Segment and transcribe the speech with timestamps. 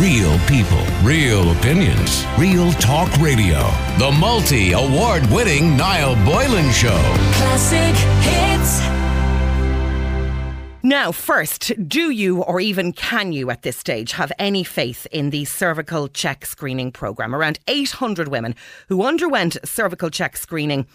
[0.00, 3.60] Real people, real opinions, real talk radio.
[3.96, 7.00] The multi award winning Niall Boylan Show.
[7.32, 8.80] Classic hits.
[10.82, 15.30] Now, first, do you or even can you at this stage have any faith in
[15.30, 17.34] the cervical check screening programme?
[17.34, 18.54] Around 800 women
[18.88, 20.86] who underwent cervical check screening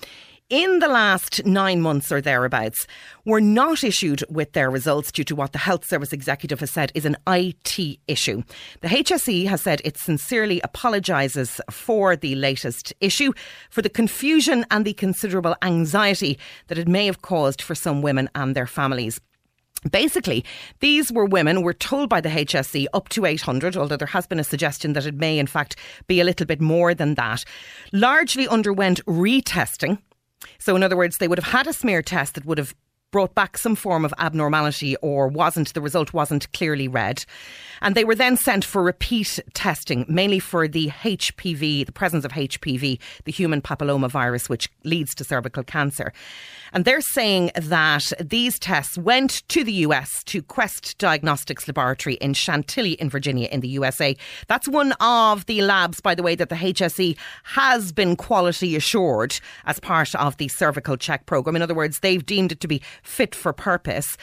[0.51, 2.85] in the last nine months or thereabouts
[3.23, 6.91] were not issued with their results due to what the Health Service Executive has said
[6.93, 8.43] is an IT issue.
[8.81, 13.31] The HSE has said it sincerely apologises for the latest issue,
[13.69, 16.37] for the confusion and the considerable anxiety
[16.67, 19.21] that it may have caused for some women and their families.
[19.89, 20.43] Basically,
[20.81, 24.39] these were women, were told by the HSE up to 800, although there has been
[24.39, 27.45] a suggestion that it may, in fact, be a little bit more than that,
[27.93, 29.97] largely underwent retesting.
[30.59, 32.73] So, in other words, they would have had a smear test that would have
[33.11, 37.25] brought back some form of abnormality or wasn't, the result wasn't clearly read.
[37.81, 42.31] And they were then sent for repeat testing, mainly for the HPV, the presence of
[42.31, 46.13] HPV, the human papillomavirus, which leads to cervical cancer.
[46.73, 52.33] And they're saying that these tests went to the US to Quest Diagnostics Laboratory in
[52.33, 54.15] Chantilly in Virginia in the USA.
[54.47, 59.39] That's one of the labs, by the way, that the HSE has been quality assured
[59.65, 61.55] as part of the cervical check program.
[61.55, 64.17] In other words, they've deemed it to be fit for purpose.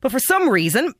[0.00, 0.94] But for some reason,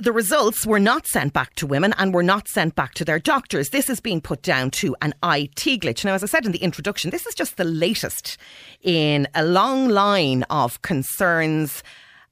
[0.00, 3.18] the results were not sent back to women and were not sent back to their
[3.18, 3.70] doctors.
[3.70, 6.04] This is being put down to an IT glitch.
[6.04, 8.38] Now, as I said in the introduction, this is just the latest
[8.80, 11.82] in a long line of concerns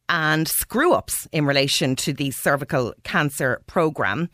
[0.09, 4.31] and screw ups in relation to the cervical cancer programme.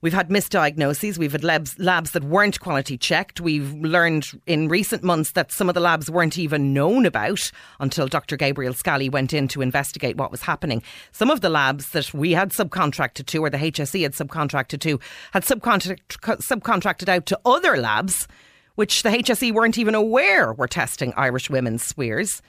[0.00, 1.18] We've had misdiagnoses.
[1.18, 3.40] We've had labs, labs that weren't quality checked.
[3.40, 8.06] We've learned in recent months that some of the labs weren't even known about until
[8.06, 8.36] Dr.
[8.36, 10.82] Gabriel Scally went in to investigate what was happening.
[11.10, 15.00] Some of the labs that we had subcontracted to, or the HSE had subcontracted to,
[15.32, 18.28] had subcontract, subcontracted out to other labs,
[18.76, 22.40] which the HSE weren't even aware were testing Irish women's smears.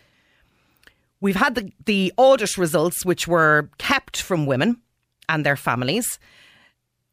[1.20, 4.82] We've had the, the audit results, which were kept from women
[5.28, 6.20] and their families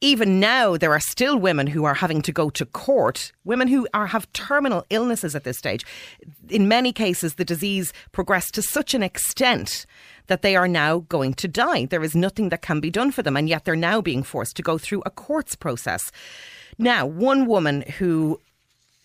[0.01, 3.89] even now, there are still women who are having to go to court, women who
[3.95, 5.87] are, have terminal illnesses at this stage.
[6.51, 9.87] In many cases, the disease progressed to such an extent
[10.27, 11.87] that they are now going to die.
[11.87, 14.57] There is nothing that can be done for them, and yet they're now being forced
[14.57, 16.13] to go through a courts process.
[16.77, 18.41] Now, one woman who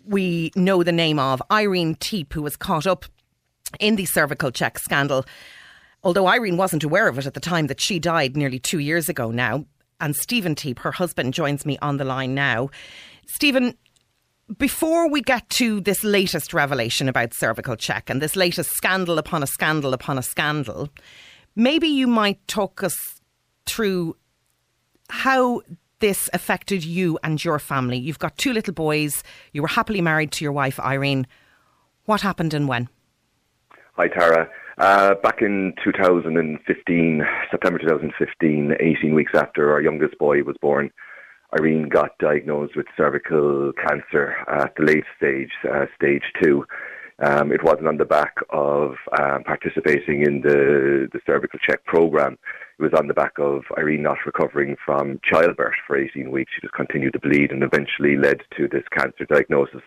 [0.06, 3.06] we know the name of, Irene Teap, who was caught up
[3.80, 5.25] in the cervical check scandal.
[6.03, 9.07] Although Irene wasn't aware of it at the time that she died nearly two years
[9.07, 9.66] ago now,
[10.01, 12.69] and Stephen Teap, her husband, joins me on the line now.
[13.28, 13.78] Stephen,
[14.57, 19.44] before we get to this latest revelation about cervical check and this latest scandal upon
[19.44, 20.89] a scandal upon a scandal,
[21.56, 22.95] maybe you might talk us
[23.66, 24.17] through
[25.09, 25.62] how
[26.00, 27.97] this affected you and your family.
[27.97, 29.23] You've got two little boys.
[29.53, 31.28] You were happily married to your wife, Irene.
[32.06, 32.89] What happened and when?
[33.94, 34.50] Hi, Tara.
[34.81, 37.22] Uh, back in 2015,
[37.52, 40.90] September 2015, 18 weeks after our youngest boy was born,
[41.56, 46.66] Irene got diagnosed with cervical cancer at the late stage, uh, stage two.
[47.19, 52.40] Um, it wasn't on the back of um, participating in the, the cervical check program.
[52.80, 56.53] It was on the back of Irene not recovering from childbirth for 18 weeks.
[56.56, 59.84] She just continued to bleed and eventually led to this cancer diagnosis.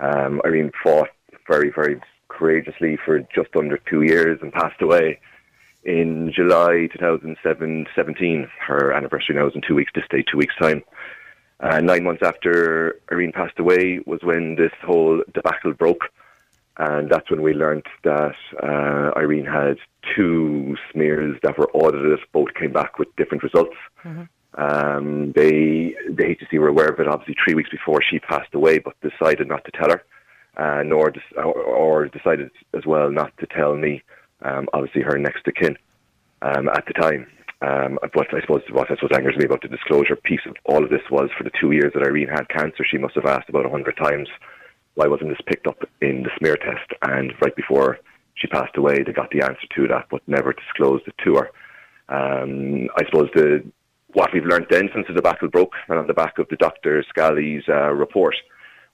[0.00, 1.08] Um, Irene fought
[1.48, 1.98] very, very
[2.38, 5.18] courageously for just under two years and passed away
[5.84, 8.48] in July 2017.
[8.66, 10.82] Her anniversary now is in two weeks, this day, two weeks' time.
[11.60, 16.04] Uh, nine months after Irene passed away was when this whole debacle broke.
[16.76, 19.78] And that's when we learned that uh, Irene had
[20.14, 22.20] two smears that were audited.
[22.32, 23.74] Both came back with different results.
[24.04, 24.22] Mm-hmm.
[24.54, 28.78] Um, they, the HSE were aware of it obviously three weeks before she passed away,
[28.78, 30.04] but decided not to tell her
[30.58, 34.02] uh, nor or, decided as well not to tell me.
[34.42, 35.76] Um, obviously, her next to kin
[36.42, 37.26] um, at the time.
[37.60, 40.84] Um, but I suppose what I suppose angers me about the disclosure piece of all
[40.84, 43.48] of this was for the two years that Irene had cancer, she must have asked
[43.48, 44.28] about hundred times
[44.94, 46.90] why wasn't this picked up in the smear test.
[47.02, 47.98] And right before
[48.34, 51.50] she passed away, they got the answer to that, but never disclosed it to her.
[52.08, 53.64] Um, I suppose the
[54.12, 57.04] what we've learned then since the debacle broke, and on the back of the Dr.
[57.08, 58.34] Scally's uh, report,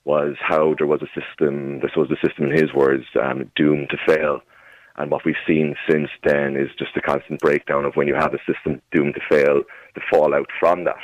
[0.05, 3.89] was how there was a system, this was the system in his words, um, doomed
[3.89, 4.39] to fail.
[4.97, 8.33] And what we've seen since then is just a constant breakdown of when you have
[8.33, 9.61] a system doomed to fail,
[9.95, 11.01] the fallout from that.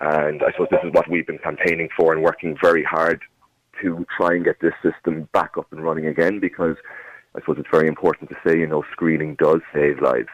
[0.00, 3.20] And I suppose this is what we've been campaigning for and working very hard
[3.82, 6.76] to try and get this system back up and running again because
[7.34, 10.28] I suppose it's very important to say, you know, screening does save lives.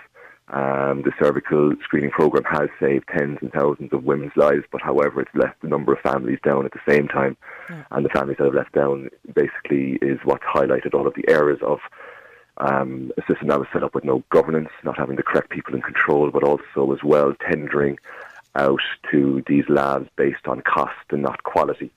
[0.48, 5.22] Um, the cervical screening program has saved tens and thousands of women's lives, but however,
[5.22, 7.36] it's left a number of families down at the same time.
[7.70, 7.84] Yeah.
[7.90, 11.60] And the families that have left down basically is what's highlighted all of the errors
[11.62, 11.78] of
[12.58, 15.74] um, a system that was set up with no governance, not having the correct people
[15.74, 17.98] in control, but also as well tendering
[18.54, 18.80] out
[19.10, 21.90] to these labs based on cost and not quality.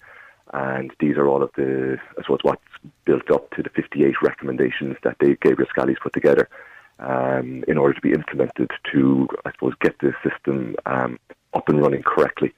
[0.53, 2.61] And these are all of the, I suppose, what's
[3.05, 6.49] built up to the 58 recommendations that Dave Gabriel Scally's put together
[6.99, 11.19] um, in order to be implemented to, I suppose, get the system um,
[11.53, 12.53] up and running correctly.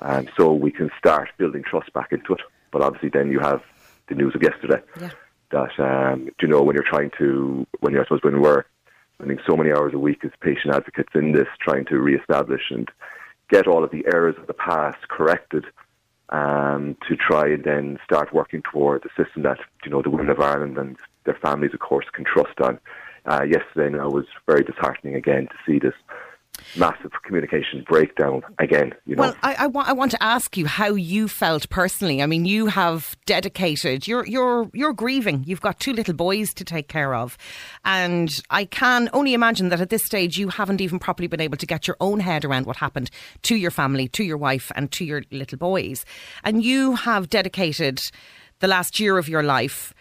[0.00, 2.40] And so we can start building trust back into it.
[2.70, 3.62] But obviously, then you have
[4.08, 5.10] the news of yesterday yeah.
[5.50, 8.64] that, um, you know, when you're trying to, when you're, I suppose, when we're
[9.14, 12.90] spending so many hours a week as patient advocates in this, trying to re-establish and
[13.48, 15.64] get all of the errors of the past corrected
[16.30, 20.28] um, to try and then start working toward the system that you know the women
[20.28, 22.78] of Ireland and their families, of course, can trust on.
[23.26, 25.94] Uh, yesterday, now was very disheartening again to see this
[26.76, 28.92] massive communication breakdown again.
[29.04, 29.22] You know?
[29.22, 32.22] Well, I, I, wa- I want to ask you how you felt personally.
[32.22, 34.06] I mean, you have dedicated.
[34.06, 35.44] You're you're you're grieving.
[35.46, 37.36] You've got two little boys to take care of,
[37.84, 41.58] and I can only imagine that at this stage you haven't even properly been able
[41.58, 43.10] to get your own head around what happened
[43.42, 46.04] to your family, to your wife, and to your little boys.
[46.44, 48.00] And you have dedicated
[48.60, 49.92] the last year of your life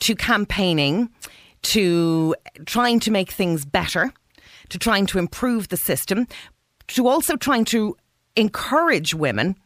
[0.00, 1.10] to campaigning,
[1.62, 2.34] to
[2.66, 4.12] trying to make things better
[4.70, 6.26] to trying to improve the system,
[6.88, 7.96] to also trying to
[8.36, 9.56] encourage women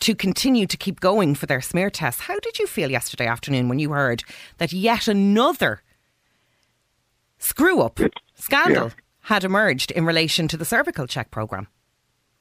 [0.00, 2.22] to continue to keep going for their smear tests.
[2.22, 4.24] How did you feel yesterday afternoon when you heard
[4.58, 5.82] that yet another
[7.38, 8.00] screw up
[8.34, 8.94] scandal yeah.
[9.20, 11.68] had emerged in relation to the cervical check programme?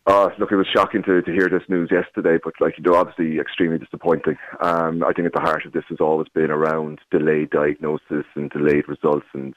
[0.06, 2.96] Oh, look, it was shocking to, to hear this news yesterday, but like you know,
[2.96, 4.36] obviously extremely disappointing.
[4.60, 8.50] Um, I think at the heart of this has always been around delayed diagnosis and
[8.50, 9.54] delayed results, and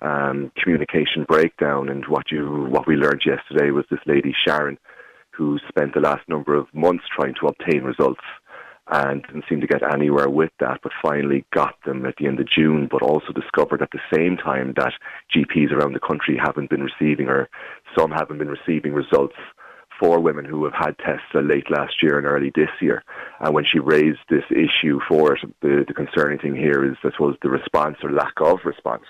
[0.00, 1.90] um, communication breakdown.
[1.90, 4.78] And what you what we learned yesterday was this lady Sharon,
[5.32, 8.22] who spent the last number of months trying to obtain results
[8.92, 12.40] and didn't seem to get anywhere with that, but finally got them at the end
[12.40, 14.94] of June, but also discovered at the same time that
[15.36, 17.50] GPs around the country haven't been receiving, or
[17.96, 19.36] some haven't been receiving results
[20.00, 23.04] for women who have had tests late last year and early this year.
[23.40, 27.10] And when she raised this issue for it, the, the concerning thing here is, I
[27.12, 29.04] suppose, the response or lack of response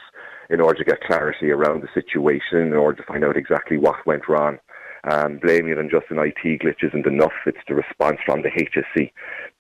[0.51, 4.05] in order to get clarity around the situation, in order to find out exactly what
[4.05, 4.59] went wrong.
[5.05, 7.33] Um, blaming it on just an IT glitch isn't enough.
[7.47, 9.11] It's the response from the HSE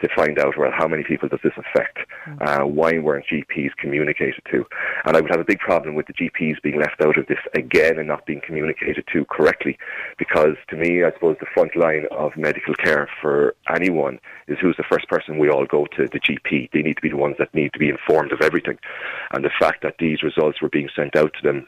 [0.00, 1.98] to find out, well, how many people does this affect?
[2.26, 2.46] Mm.
[2.46, 4.66] Uh, why weren't GPs communicated to?
[5.04, 7.38] And I would have a big problem with the GPs being left out of this
[7.54, 9.78] again and not being communicated to correctly.
[10.18, 14.76] Because to me, I suppose the front line of medical care for anyone is who's
[14.76, 16.70] the first person we all go to, the GP.
[16.72, 18.78] They need to be the ones that need to be informed of everything.
[19.32, 21.66] And the fact that these results were being sent out to them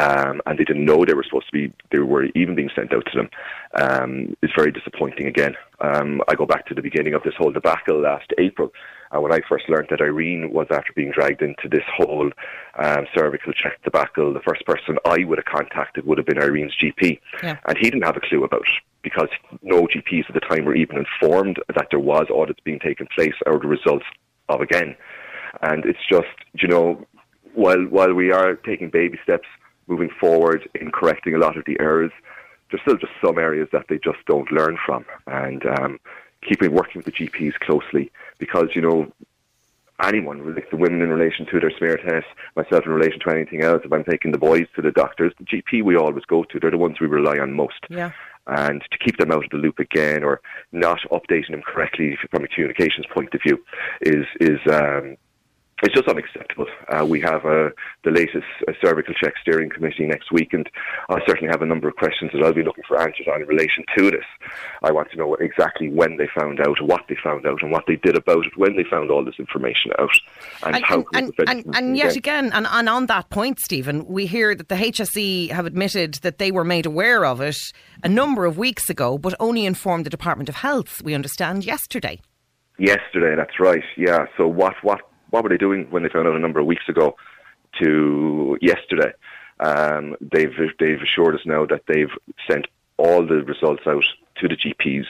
[0.00, 2.92] um, and they didn't know they were supposed to be, they were even being sent
[2.92, 3.30] out to them,
[3.74, 5.54] um, is very disappointing again.
[5.80, 8.72] Um, I go back to the beginning of this whole debacle last April,
[9.12, 12.30] and when I first learned that Irene was after being dragged into this whole
[12.78, 16.74] um, cervical check debacle, the first person I would have contacted would have been Irene's
[16.76, 17.58] GP, yeah.
[17.66, 19.28] and he didn't have a clue about it because
[19.62, 23.34] no GPs at the time were even informed that there was audits being taken place
[23.46, 24.04] or the results
[24.48, 24.96] of again.
[25.62, 27.06] And it's just, you know,
[27.54, 29.46] while while we are taking baby steps
[29.86, 32.12] moving forward in correcting a lot of the errors.
[32.70, 36.00] There's still just some areas that they just don't learn from, and um,
[36.46, 39.12] keeping working with the GPs closely because you know
[40.02, 43.62] anyone, like the women in relation to their smear test, myself in relation to anything
[43.62, 43.82] else.
[43.84, 46.70] If I'm taking the boys to the doctors, the GP we always go to, they're
[46.70, 47.86] the ones we rely on most.
[47.88, 48.12] Yeah.
[48.46, 50.40] And to keep them out of the loop again, or
[50.70, 53.58] not updating them correctly from a communications point of view,
[54.02, 55.16] is is um,
[55.82, 56.66] it's just unacceptable.
[56.88, 57.68] Uh, we have uh,
[58.02, 60.68] the latest uh, cervical check steering committee next week, and
[61.10, 63.46] I certainly have a number of questions that I'll be looking for answers on in
[63.46, 64.24] relation to this.
[64.82, 67.84] I want to know exactly when they found out, what they found out, and what
[67.86, 70.18] they did about it when they found all this information out,
[70.62, 71.04] and, and how.
[71.12, 74.70] And, and, and, and yet again, and, and on that point, Stephen, we hear that
[74.70, 77.58] the HSE have admitted that they were made aware of it
[78.02, 81.02] a number of weeks ago, but only informed the Department of Health.
[81.02, 82.20] We understand yesterday.
[82.78, 83.82] Yesterday, that's right.
[83.96, 84.26] Yeah.
[84.36, 86.88] So what what what were they doing when they found out a number of weeks
[86.88, 87.16] ago
[87.80, 89.12] to yesterday?
[89.60, 92.10] Um, they've they've assured us now that they've
[92.50, 92.66] sent
[92.98, 94.04] all the results out
[94.40, 95.06] to the GPs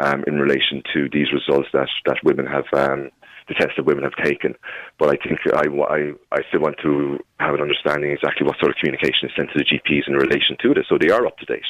[0.00, 3.10] um, in relation to these results that that women have um,
[3.48, 4.54] the tests that women have taken.
[4.98, 8.70] But I think I, I, I still want to have an understanding exactly what sort
[8.70, 11.38] of communication is sent to the GPs in relation to this, so they are up
[11.38, 11.64] to date.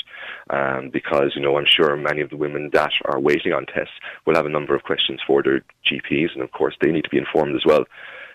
[0.51, 3.95] Um, because you know, I'm sure many of the women that are waiting on tests
[4.27, 7.11] will have a number of questions for their GPs, and of course they need to
[7.11, 7.85] be informed as well.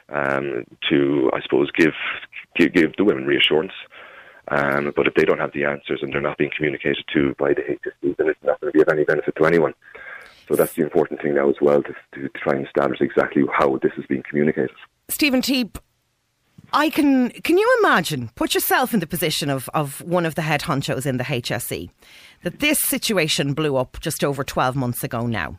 [0.10, 1.93] Um, to I suppose give,
[2.55, 3.74] give give the women reassurance
[4.50, 7.53] Um, but if they don't have the answers and they're not being communicated to by
[7.53, 9.74] the HSE, then it's not going to be of any benefit to anyone.
[10.50, 13.77] So that's the important thing now as well to, to try and establish exactly how
[13.77, 14.72] this is being communicated.
[15.08, 15.77] Stephen Teap,
[16.74, 17.29] I can.
[17.29, 18.29] Can you imagine?
[18.36, 21.89] Put yourself in the position of, of one of the head honchos in the HSE.
[22.44, 25.58] That this situation blew up just over twelve months ago now.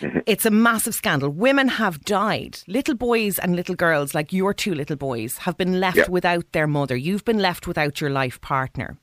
[0.00, 0.18] Mm-hmm.
[0.26, 1.30] It's a massive scandal.
[1.30, 2.58] Women have died.
[2.66, 6.08] Little boys and little girls, like your two little boys, have been left yeah.
[6.08, 6.96] without their mother.
[6.96, 8.96] You've been left without your life partner.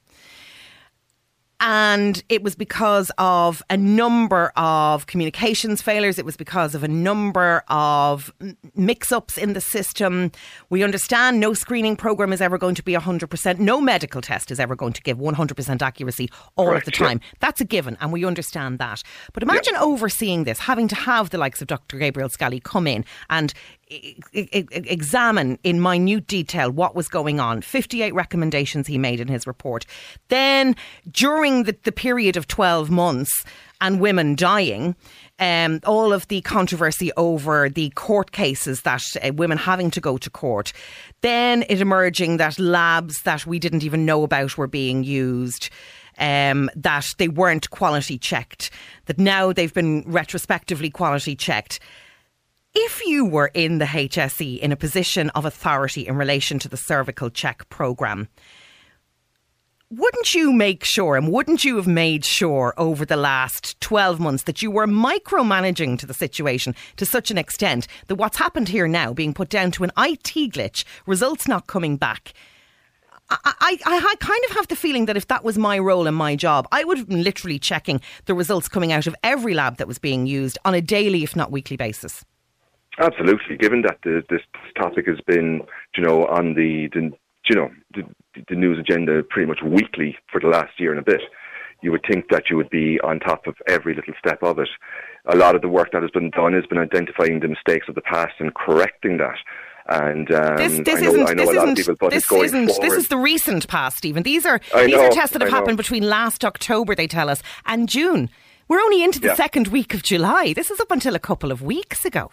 [1.59, 6.17] And it was because of a number of communications failures.
[6.17, 8.33] It was because of a number of
[8.75, 10.31] mix ups in the system.
[10.69, 13.59] We understand no screening program is ever going to be 100%.
[13.59, 17.19] No medical test is ever going to give 100% accuracy all Correct, of the time.
[17.21, 17.29] Yeah.
[17.39, 19.03] That's a given, and we understand that.
[19.33, 19.81] But imagine yeah.
[19.81, 21.97] overseeing this, having to have the likes of Dr.
[21.97, 23.53] Gabriel Scally come in and
[24.31, 27.61] examine in minute detail what was going on.
[27.61, 29.85] 58 recommendations he made in his report.
[30.27, 30.75] Then,
[31.09, 33.43] during the, the period of 12 months
[33.81, 34.95] and women dying,
[35.39, 40.17] um, all of the controversy over the court cases that uh, women having to go
[40.17, 40.73] to court,
[41.21, 45.69] then it emerging that labs that we didn't even know about were being used.
[46.17, 48.71] Um, that they weren't quality checked,
[49.05, 51.79] that now they've been retrospectively quality checked.
[52.75, 56.75] If you were in the HSE in a position of authority in relation to the
[56.75, 58.27] cervical check programme,
[59.91, 64.43] wouldn't you make sure and wouldn't you have made sure over the last 12 months
[64.43, 68.87] that you were micromanaging to the situation to such an extent that what's happened here
[68.87, 72.33] now being put down to an IT glitch, results not coming back?
[73.31, 76.15] I, I, I kind of have the feeling that if that was my role and
[76.15, 79.77] my job, I would have been literally checking the results coming out of every lab
[79.77, 82.23] that was being used on a daily, if not weekly basis.
[82.99, 83.57] Absolutely.
[83.57, 84.41] Given that the, this
[84.75, 85.61] topic has been,
[85.95, 87.11] you know, on the, the
[87.49, 88.03] you know, the,
[88.47, 91.21] the news agenda pretty much weekly for the last year and a bit,
[91.81, 94.69] you would think that you would be on top of every little step of it.
[95.31, 97.95] A lot of the work that has been done has been identifying the mistakes of
[97.95, 99.37] the past and correcting that.
[99.87, 102.31] And um, this, this I know, isn't, I know this a lot of people, this
[102.31, 102.83] isn't, forward.
[102.83, 104.23] this is the recent past, Stephen.
[104.23, 107.41] These are these know, are tests that have happened between last October, they tell us,
[107.65, 108.29] and June.
[108.67, 109.35] We're only into the yeah.
[109.35, 110.53] second week of July.
[110.53, 112.29] This is up until a couple of weeks ago.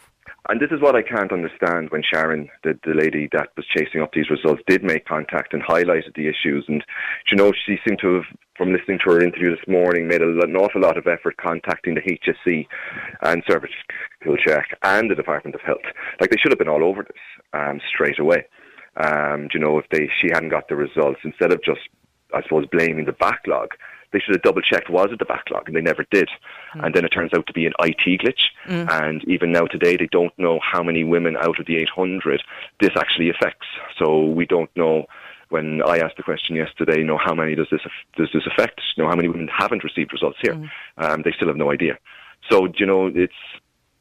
[0.49, 4.01] And this is what I can't understand when Sharon, the, the lady that was chasing
[4.01, 6.65] up these results, did make contact and highlighted the issues.
[6.69, 6.85] And,
[7.31, 8.25] you know, she seemed to have,
[8.57, 11.95] from listening to her interview this morning, made a, an awful lot of effort contacting
[11.95, 12.67] the HSE
[13.23, 15.87] and Cervical Check and the Department of Health.
[16.21, 17.23] Like, they should have been all over this
[17.53, 18.47] um, straight away.
[18.97, 21.81] Um, you know, if they she hadn't got the results, instead of just,
[22.33, 23.71] I suppose, blaming the backlog,
[24.17, 26.31] they should have double checked was it the backlog, and they never did.
[26.75, 26.87] Mm.
[26.87, 28.45] And then it turns out to be an IT glitch.
[28.67, 28.91] Mm.
[28.91, 32.43] And even now today, they don't know how many women out of the 800
[32.81, 33.67] this actually affects.
[33.99, 35.05] So we don't know.
[35.51, 37.83] When I asked the question yesterday, you know, how many does this
[38.17, 38.81] does this affect?
[38.97, 40.55] You know, how many women haven't received results here?
[40.55, 40.71] Mm.
[40.97, 41.99] Um, they still have no idea.
[42.51, 43.35] So you know, it's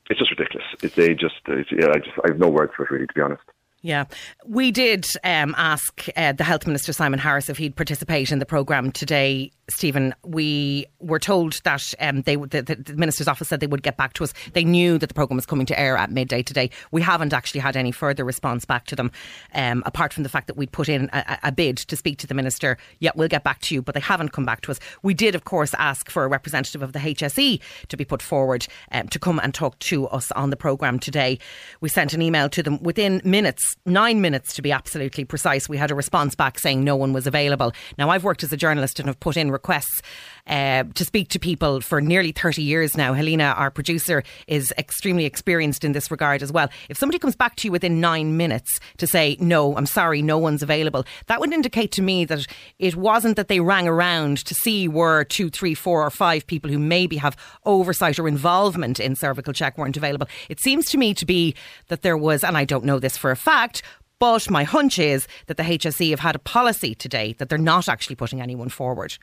[0.10, 0.66] it's just ridiculous.
[0.82, 3.22] It's, they just, yeah, I just, I have no words for it really, to be
[3.22, 3.44] honest.
[3.86, 4.06] Yeah,
[4.48, 8.46] we did um, ask uh, the Health Minister Simon Harris if he'd participate in the
[8.46, 9.52] programme today.
[9.68, 13.98] Stephen, we were told that um, they the, the, minister's office said they would get
[13.98, 14.32] back to us.
[14.54, 16.70] They knew that the programme was coming to air at midday today.
[16.92, 19.12] We haven't actually had any further response back to them,
[19.56, 22.28] um, apart from the fact that we put in a, a, bid to speak to
[22.28, 22.78] the minister.
[23.00, 24.80] Yeah, we'll get back to you, but they haven't come back to us.
[25.02, 28.68] We did, of course, ask for a representative of the HSE to be put forward
[28.92, 31.40] um, to come and talk to us on the programme today.
[31.82, 35.68] We sent an email to them within minutes, nine minutes to be absolutely precise.
[35.68, 37.74] We had a response back saying no one was available.
[37.98, 40.02] Now, I've worked as a journalist and have put in requests
[40.48, 43.14] uh, to speak to people for nearly 30 years now.
[43.14, 46.70] Helena, our producer, is extremely experienced in this regard as well.
[46.90, 50.38] If somebody comes back to you within nine minutes to say, no, I'm sorry, no
[50.38, 52.46] one's available, that would indicate to me that
[52.78, 56.70] it wasn't that they rang around to see were two, three, four, or five people
[56.70, 57.36] who maybe have
[57.66, 60.28] oversight or involvement in cervical check weren't available.
[60.50, 61.56] It seems to me to be
[61.88, 63.82] that there was, and I don't know this for a fact,
[64.20, 67.90] but my hunch is that the HSE have had a policy today that they're not
[67.90, 69.18] actually putting anyone forward.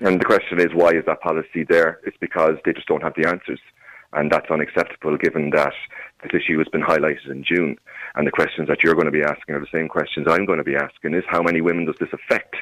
[0.00, 2.00] And the question is, why is that policy there?
[2.04, 3.60] It's because they just don't have the answers.
[4.12, 5.72] And that's unacceptable given that
[6.22, 7.76] this issue has been highlighted in June.
[8.14, 10.58] And the questions that you're going to be asking are the same questions I'm going
[10.58, 12.54] to be asking is how many women does this affect?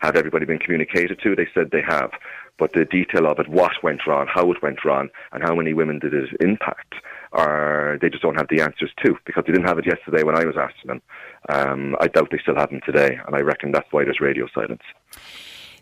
[0.00, 1.34] Have everybody been communicated to?
[1.34, 2.12] They said they have.
[2.58, 5.74] But the detail of it, what went wrong, how it went wrong, and how many
[5.74, 6.94] women did it impact,
[7.32, 10.36] are they just don't have the answers to because they didn't have it yesterday when
[10.36, 11.02] I was asking them.
[11.48, 14.46] Um, I doubt they still have them today, and I reckon that's why there's radio
[14.54, 14.82] silence.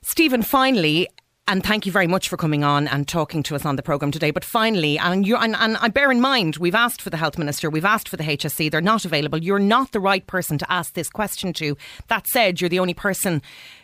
[0.08, 1.06] Stephen, finally,
[1.46, 4.10] and thank you very much for coming on and talking to us on the programme
[4.10, 4.30] today.
[4.30, 7.36] But finally, and, you, and, and I bear in mind, we've asked for the Health
[7.36, 9.38] Minister, we've asked for the HSE, they're not available.
[9.38, 11.76] You're not the right person to ask this question to.
[12.08, 13.42] That said, you're the only person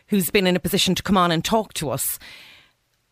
[0.08, 2.18] who's been in a position to come on and talk to us.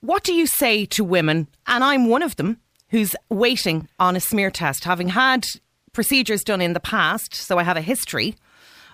[0.00, 4.20] What do you say to women, and I'm one of them, who's waiting on a
[4.20, 5.44] smear test, having had
[5.92, 8.36] procedures done in the past, so I have a history.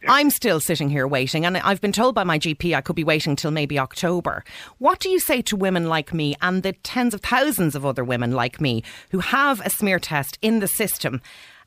[0.07, 3.05] I'm still sitting here waiting, and I've been told by my GP I could be
[3.05, 4.45] waiting till maybe October.
[4.79, 8.05] What do you say to women like me and the tens of thousands of other
[8.05, 11.21] women like me who have a smear test in the system?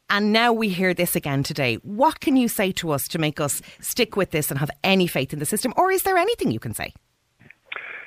[0.10, 1.76] And now we hear this again today.
[1.84, 5.08] What can you say to us to make us stick with this and have any
[5.08, 5.74] faith in the system?
[5.78, 6.94] Or is there anything you can say?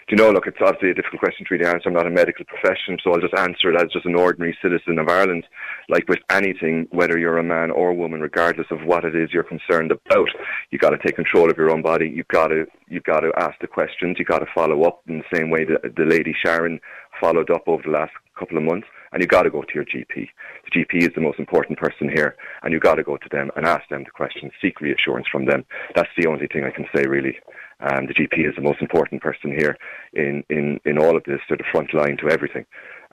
[0.06, 1.88] Do you know, look, it's obviously a difficult question to really answer.
[1.88, 4.98] I'm not a medical profession, so I'll just answer it as just an ordinary citizen
[4.98, 5.46] of Ireland.
[5.88, 9.32] Like with anything, whether you're a man or a woman, regardless of what it is
[9.32, 10.28] you're concerned about,
[10.70, 12.12] you got to take control of your own body.
[12.14, 14.16] You've got to you've got to ask the questions.
[14.18, 16.80] You've got to follow up in the same way that the lady Sharon
[17.18, 19.84] followed up over the last couple of months and you've got to go to your
[19.84, 20.28] GP.
[20.64, 23.48] The GP is the most important person here, and you've got to go to them
[23.54, 25.64] and ask them the questions, seek reassurance from them.
[25.94, 27.38] That's the only thing I can say, really.
[27.84, 29.76] Um, the GP is the most important person here
[30.14, 32.64] in, in, in all of this, they're the front line to everything.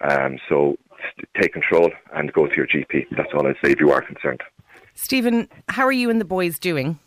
[0.02, 0.78] Um, so
[1.40, 3.06] take control and go to your GP.
[3.18, 4.42] That's all I'd say if you are concerned.
[4.94, 7.00] Stephen, how are you and the boys doing?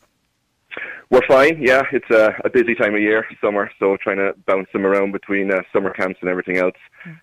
[1.10, 1.62] We're fine.
[1.62, 3.70] Yeah, it's a, a, busy time of year, summer.
[3.78, 6.76] So trying to bounce them around between uh, summer camps and everything else.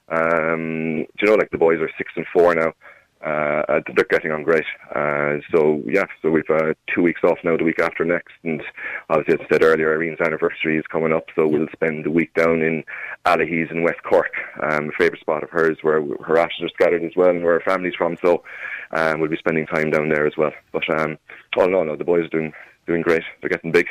[0.07, 2.73] Um, do you know, like the boys are six and four now.
[3.23, 4.65] Uh, they're getting on great.
[4.95, 8.63] Uh, so yeah, so we've uh, two weeks off now, the week after next, and
[9.09, 12.33] obviously as I said earlier, Irene's anniversary is coming up, so we'll spend the week
[12.33, 12.83] down in
[13.25, 14.31] Allihies in West Cork,
[14.63, 17.59] um, a favourite spot of hers where her ashes are scattered as well, and where
[17.59, 18.17] her family's from.
[18.23, 18.43] So
[18.91, 20.53] um, we'll be spending time down there as well.
[20.71, 21.17] But um,
[21.57, 22.53] all in all, no, the boys are doing
[22.87, 23.23] doing great.
[23.39, 23.87] They're getting big.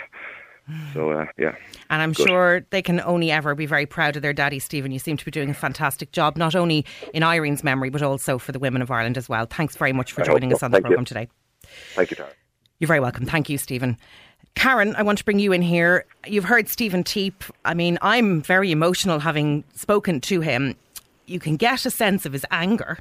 [0.94, 1.56] So uh, yeah,
[1.88, 2.28] and I'm Good.
[2.28, 4.92] sure they can only ever be very proud of their daddy, Stephen.
[4.92, 8.38] You seem to be doing a fantastic job, not only in Irene's memory, but also
[8.38, 9.46] for the women of Ireland as well.
[9.46, 11.28] Thanks very much for I joining us on the programme today.
[11.94, 12.30] Thank you, Tara.
[12.78, 13.26] You're very welcome.
[13.26, 13.98] Thank you, Stephen.
[14.54, 16.04] Karen, I want to bring you in here.
[16.26, 17.44] You've heard Stephen Teap.
[17.64, 20.76] I mean, I'm very emotional having spoken to him.
[21.26, 22.98] You can get a sense of his anger.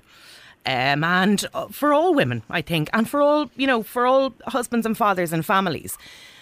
[0.66, 4.34] Um, and uh, for all women, I think, and for all, you know, for all
[4.45, 5.98] husbands and fathers and families.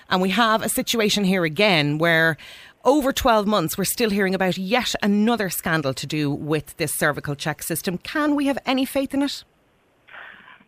[0.09, 2.37] And we have a situation here again where
[2.83, 7.35] over 12 months, we're still hearing about yet another scandal to do with this cervical
[7.35, 7.97] check system.
[7.97, 9.43] Can we have any faith in it?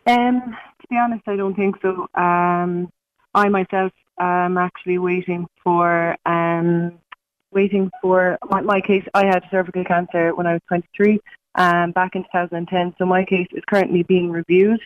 [0.06, 2.06] Um, to be honest, I don't think so.
[2.14, 2.92] Um,
[3.34, 6.98] I myself am actually waiting for um,
[7.52, 9.04] waiting for my, my, case.
[9.14, 11.20] I had cervical cancer when I was 23,
[11.56, 12.94] um, back in 2010.
[12.98, 14.80] So my case is currently being reviewed.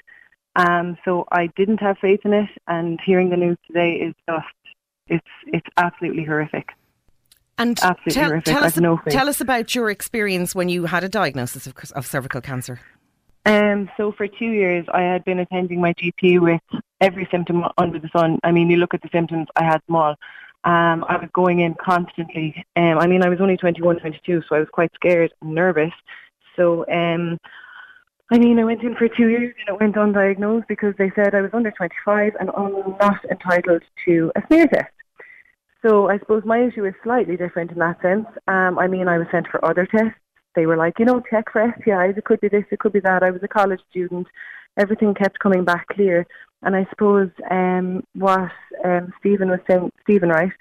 [0.57, 4.47] Um, so I didn't have faith in it, and hearing the news today is just
[5.09, 6.69] it's it's absolutely horrific.
[7.59, 8.55] And absolutely tell, horrific.
[8.55, 12.07] Tell us, no tell us about your experience when you had a diagnosis of, of
[12.07, 12.81] cervical cancer.
[13.47, 17.99] Um, so for two years, I had been attending my GP with every symptom under
[17.99, 18.39] the sun.
[18.43, 20.17] I mean, you look at the symptoms, I had them all.
[20.65, 22.65] Um, I was going in constantly.
[22.75, 25.93] Um, I mean, I was only 21, 22, so I was quite scared and nervous.
[26.57, 27.39] So um,
[28.31, 31.35] I mean, I went in for two years and it went undiagnosed because they said
[31.35, 34.91] I was under 25 and I'm not entitled to a smear test.
[35.85, 38.27] So I suppose my issue is slightly different in that sense.
[38.49, 40.19] Um, I mean, I was sent for other tests.
[40.55, 42.17] They were like, you know, check for STIs.
[42.17, 43.23] It could be this, it could be that.
[43.23, 44.27] I was a college student.
[44.79, 46.27] Everything kept coming back clear.
[46.63, 48.51] And I suppose um, what
[48.85, 50.53] um, Stephen was saying, Stephen, right,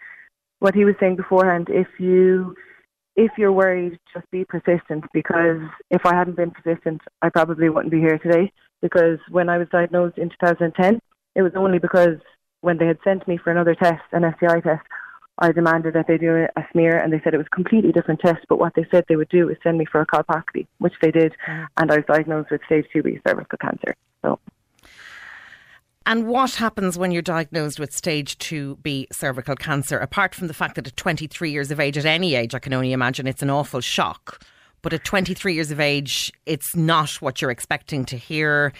[0.60, 2.56] what he was saying beforehand, if you
[3.16, 7.92] if you're worried, just be persistent because if I hadn't been persistent, I probably wouldn't
[7.92, 8.52] be here today.
[8.82, 11.00] Because when I was diagnosed in 2010,
[11.36, 12.18] it was only because
[12.62, 14.86] when they had sent me for another test, an STI test,
[15.38, 18.20] I demanded that they do a smear and they said it was a completely different
[18.20, 20.94] test, but what they said they would do is send me for a colposcopy, which
[21.02, 21.66] they did, mm.
[21.78, 23.96] and I was diagnosed with stage 2B cervical cancer.
[24.22, 24.40] So
[26.06, 29.98] and what happens when you're diagnosed with stage 2B cervical cancer?
[29.98, 32.74] Apart from the fact that at 23 years of age, at any age, I can
[32.74, 34.44] only imagine it's an awful shock.
[34.82, 38.74] But at 23 years of age, it's not what you're expecting to hear.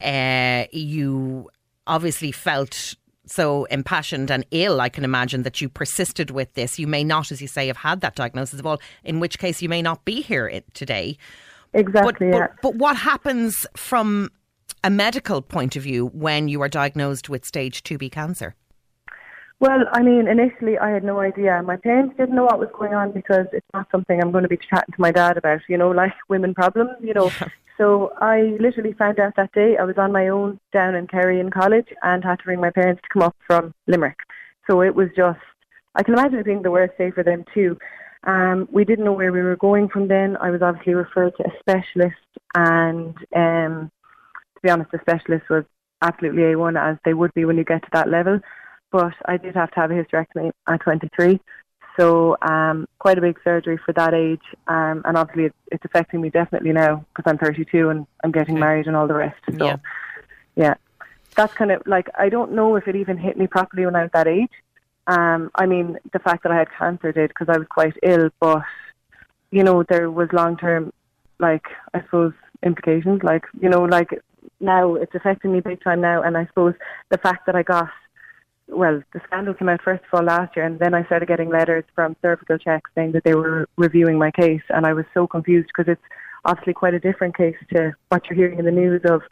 [0.00, 1.50] Uh, you
[1.86, 2.94] obviously felt
[3.26, 6.78] so impassioned and ill, I can imagine, that you persisted with this.
[6.78, 9.60] You may not, as you say, have had that diagnosis of all, in which case
[9.60, 11.16] you may not be here today.
[11.72, 12.30] Exactly.
[12.30, 12.46] But, yeah.
[12.46, 14.30] but, but what happens from
[14.84, 18.54] a medical point of view when you are diagnosed with stage 2B cancer?
[19.58, 21.62] Well, I mean, initially I had no idea.
[21.62, 24.48] My parents didn't know what was going on because it's not something I'm going to
[24.48, 27.30] be chatting to my dad about, you know, like women problems, you know.
[27.78, 29.78] so I literally found out that day.
[29.78, 32.70] I was on my own down in Kerry in college and had to ring my
[32.70, 34.18] parents to come up from Limerick.
[34.68, 35.40] So it was just,
[35.94, 37.78] I can imagine it being the worst day for them too.
[38.24, 40.36] Um, we didn't know where we were going from then.
[40.42, 42.16] I was obviously referred to a specialist
[42.54, 43.90] and um,
[44.64, 45.64] be honest, the specialist was
[46.02, 48.40] absolutely A1 as they would be when you get to that level.
[48.90, 51.38] But I did have to have a hysterectomy at 23.
[51.98, 56.20] So um, quite a big surgery for that age, um, and obviously it, it's affecting
[56.20, 58.60] me definitely now because I'm 32 and I'm getting Okay.
[58.60, 59.38] married and all the rest.
[59.58, 59.76] So Yeah.
[60.56, 60.74] yeah,
[61.36, 64.02] that's kind of like I don't know if it even hit me properly when I
[64.02, 64.50] was that age.
[65.06, 68.30] Um, I mean, the fact that I had cancer did because I was quite ill,
[68.40, 68.62] but
[69.52, 70.92] you know there was long term,
[71.38, 72.32] like I suppose
[72.64, 73.22] implications.
[73.22, 74.20] Like you know, like
[74.64, 76.74] now it's affecting me big time now, and I suppose
[77.10, 77.90] the fact that I got
[78.68, 81.50] well, the scandal came out first of all last year, and then I started getting
[81.50, 85.26] letters from cervical checks saying that they were reviewing my case, and I was so
[85.26, 86.02] confused because it's
[86.44, 89.22] obviously quite a different case to what you're hearing in the news of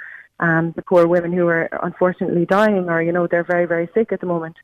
[0.41, 4.13] um, the poor women who are unfortunately dying, or you know they're very very sick
[4.13, 4.57] at the moment.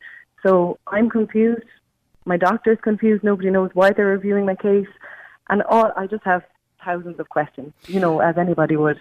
[0.42, 1.64] So I'm confused.
[2.24, 3.24] My doctor's confused.
[3.24, 4.88] Nobody knows why they're reviewing my case,
[5.48, 6.42] and all I just have
[6.84, 9.00] thousands of questions, you know, as anybody would.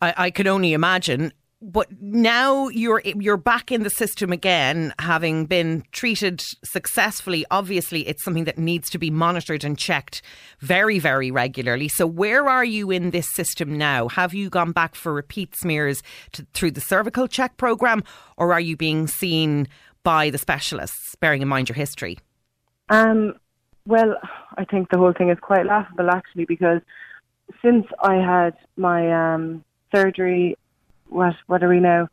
[0.00, 1.32] I, I can only imagine.
[1.62, 7.46] But now you're you're back in the system again, having been treated successfully.
[7.50, 10.20] Obviously, it's something that needs to be monitored and checked
[10.60, 11.88] very, very regularly.
[11.88, 14.08] So, where are you in this system now?
[14.08, 18.04] Have you gone back for repeat smears to, through the cervical check program,
[18.36, 19.66] or are you being seen
[20.02, 21.16] by the specialists?
[21.20, 22.18] Bearing in mind your history.
[22.90, 23.32] Um,
[23.86, 24.16] well,
[24.58, 26.82] I think the whole thing is quite laughable actually because
[27.62, 30.56] since I had my um, surgery,
[31.08, 32.08] what what are we now?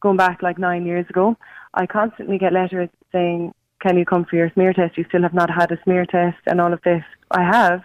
[0.00, 1.36] Going back like nine years ago,
[1.74, 4.96] I constantly get letters saying, "Can you come for your smear test?
[4.96, 7.04] You still have not had a smear test," and all of this.
[7.30, 7.82] I have.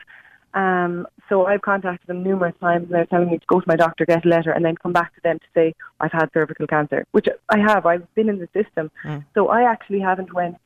[0.53, 3.77] Um, so I've contacted them numerous times, and they're telling me to go to my
[3.77, 6.67] doctor, get a letter, and then come back to them to say I've had cervical
[6.67, 7.85] cancer, which I have.
[7.85, 8.91] I've been in the system,
[9.33, 10.57] so I actually haven't went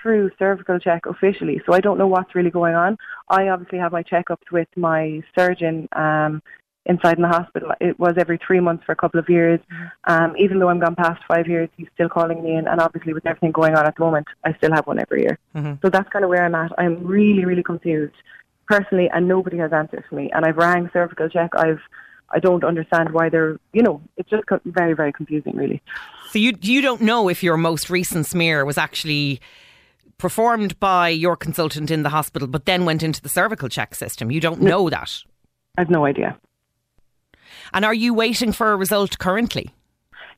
[0.00, 2.96] through cervical check officially, so I don't know what's really going on.
[3.28, 6.40] I obviously have my checkups with my surgeon um,
[6.86, 7.72] inside in the hospital.
[7.80, 9.60] It was every three months for a couple of years.
[10.04, 13.12] Um, even though I'm gone past five years, he's still calling me in, and obviously
[13.12, 15.38] with everything going on at the moment, I still have one every year.
[15.82, 16.72] So that's kind of where I'm at.
[16.78, 18.14] I'm really, really confused
[18.66, 20.30] personally, and nobody has answers for me.
[20.32, 21.50] And I've rang cervical check.
[21.56, 21.80] I've
[22.30, 25.80] I don't understand why they're, you know, it's just very, very confusing, really.
[26.30, 29.40] So you you don't know if your most recent smear was actually
[30.18, 34.30] performed by your consultant in the hospital, but then went into the cervical check system.
[34.30, 35.12] You don't know that.
[35.78, 36.38] I've no idea.
[37.76, 39.70] And are you waiting for a result currently?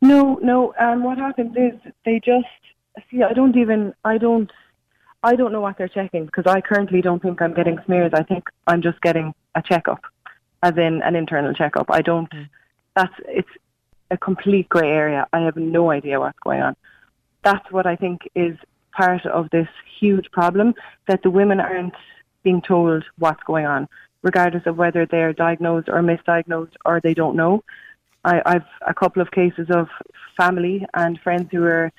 [0.03, 0.75] No, no.
[0.77, 2.47] And what happens is they just
[3.09, 3.23] see.
[3.23, 3.95] I don't even.
[4.05, 4.51] I don't.
[5.23, 8.11] I don't know what they're checking because I currently don't think I'm getting smears.
[8.13, 10.01] I think I'm just getting a checkup,
[10.65, 11.87] as in an internal checkup.
[11.91, 12.27] I don't.
[12.33, 12.43] Hmm.
[12.97, 13.49] That's it's
[14.11, 15.29] a complete grey area.
[15.33, 16.75] I have no idea what's going on.
[17.45, 18.59] That's what I think is
[18.91, 19.69] part of this
[20.01, 20.75] huge problem
[21.07, 21.95] that the women aren't
[22.43, 23.87] being told what's going on,
[24.23, 27.63] regardless of whether they're diagnosed or misdiagnosed or they don't know.
[28.25, 29.89] I, I've a couple of cases of
[30.37, 31.93] family and friends who were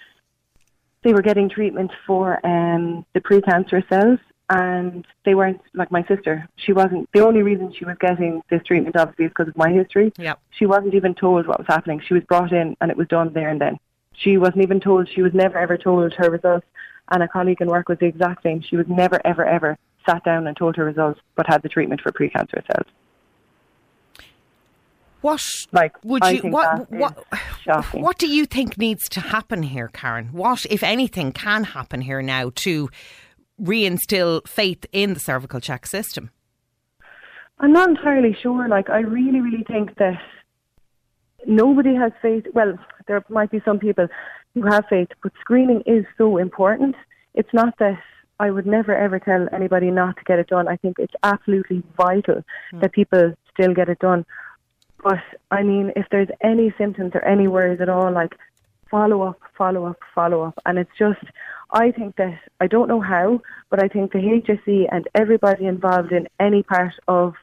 [1.02, 6.48] they were getting treatment for um, the precancerous cells, and they weren't like my sister.
[6.58, 8.98] She wasn't the only reason she was getting this treatment.
[8.98, 10.12] Obviously, is because of my history.
[10.18, 10.40] Yep.
[10.52, 12.02] She wasn't even told what was happening.
[12.06, 13.80] She was brought in, and it was done there and then.
[14.14, 15.08] She wasn't even told.
[15.08, 16.68] She was never ever told her results.
[17.12, 18.62] And a colleague in work was the exact same.
[18.62, 22.02] She was never ever ever sat down and told her results, but had the treatment
[22.02, 22.88] for precancerous cells.
[25.22, 25.42] What
[25.74, 27.26] Like, would I you what what
[27.64, 28.02] shocking.
[28.02, 30.30] what do you think needs to happen here, Karen?
[30.32, 32.90] What, if anything, can happen here now to
[33.62, 36.32] reinstill faith in the cervical check system?
[37.60, 38.70] I'm not entirely sure.
[38.70, 40.18] Like, I really, really think that
[41.46, 42.46] nobody has faith.
[42.54, 44.08] Well, there might be some people
[44.54, 46.96] who have faith, but screening is so important.
[47.34, 48.00] It's not that
[48.40, 50.68] I would never ever tell anybody not to get it done.
[50.68, 52.80] I think it's absolutely vital hmm.
[52.80, 54.26] that people still get it done.
[55.04, 55.20] But
[55.52, 58.34] I mean, if there's any symptoms or any worries at all, like
[58.90, 60.60] follow up, follow up, follow up.
[60.66, 61.24] And it's just,
[61.72, 66.12] I think that, I don't know how, but I think the HSE and everybody involved
[66.12, 67.36] in any part of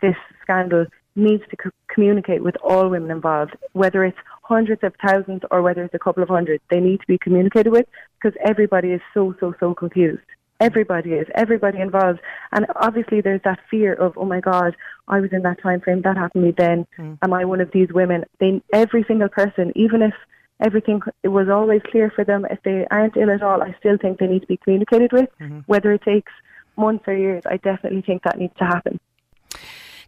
[0.00, 4.18] this scandal needs to co- communicate with all women involved, whether it's
[4.52, 6.60] hundreds of thousands or whether it's a couple of hundred.
[6.70, 10.22] They need to be communicated with because everybody is so, so, so confused.
[10.60, 12.20] Everybody is, everybody involved.
[12.52, 14.76] And obviously there's that fear of, oh my God,
[15.08, 16.86] I was in that time frame, that happened to me then.
[16.98, 17.18] Mm.
[17.22, 18.24] Am I one of these women?
[18.38, 20.14] They, every single person, even if
[20.60, 23.96] everything it was always clear for them, if they aren't ill at all, I still
[24.00, 25.30] think they need to be communicated with.
[25.40, 25.60] Mm-hmm.
[25.66, 26.32] Whether it takes
[26.76, 29.00] months or years, I definitely think that needs to happen.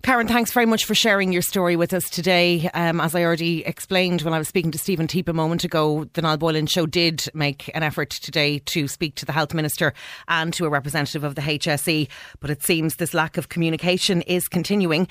[0.05, 2.69] Karen, thanks very much for sharing your story with us today.
[2.75, 6.05] Um, as I already explained when I was speaking to Stephen Teap a moment ago,
[6.13, 9.95] the Niall Boylan Show did make an effort today to speak to the Health Minister
[10.29, 12.07] and to a representative of the HSE,
[12.41, 15.09] but it seems this lack of communication is continuing.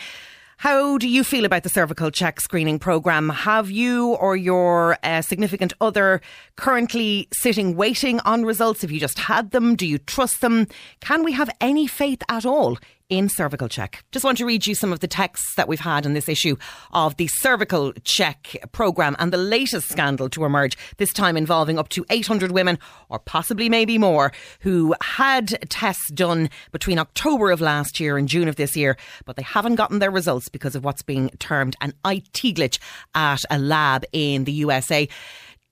[0.57, 3.29] How do you feel about the cervical check screening programme?
[3.29, 6.21] Have you or your uh, significant other
[6.55, 8.83] currently sitting waiting on results?
[8.83, 9.75] Have you just had them?
[9.75, 10.67] Do you trust them?
[11.01, 12.77] Can we have any faith at all
[13.09, 14.03] in cervical check.
[14.11, 16.55] Just want to read you some of the texts that we've had on this issue
[16.91, 21.89] of the cervical check programme and the latest scandal to emerge, this time involving up
[21.89, 27.99] to 800 women, or possibly maybe more, who had tests done between October of last
[27.99, 31.03] year and June of this year, but they haven't gotten their results because of what's
[31.03, 32.79] being termed an IT glitch
[33.15, 35.07] at a lab in the USA.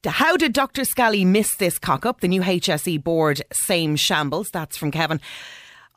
[0.05, 0.83] How did Dr.
[0.83, 2.21] Scally miss this cock up?
[2.21, 4.49] The new HSE board, same shambles.
[4.51, 5.21] That's from Kevin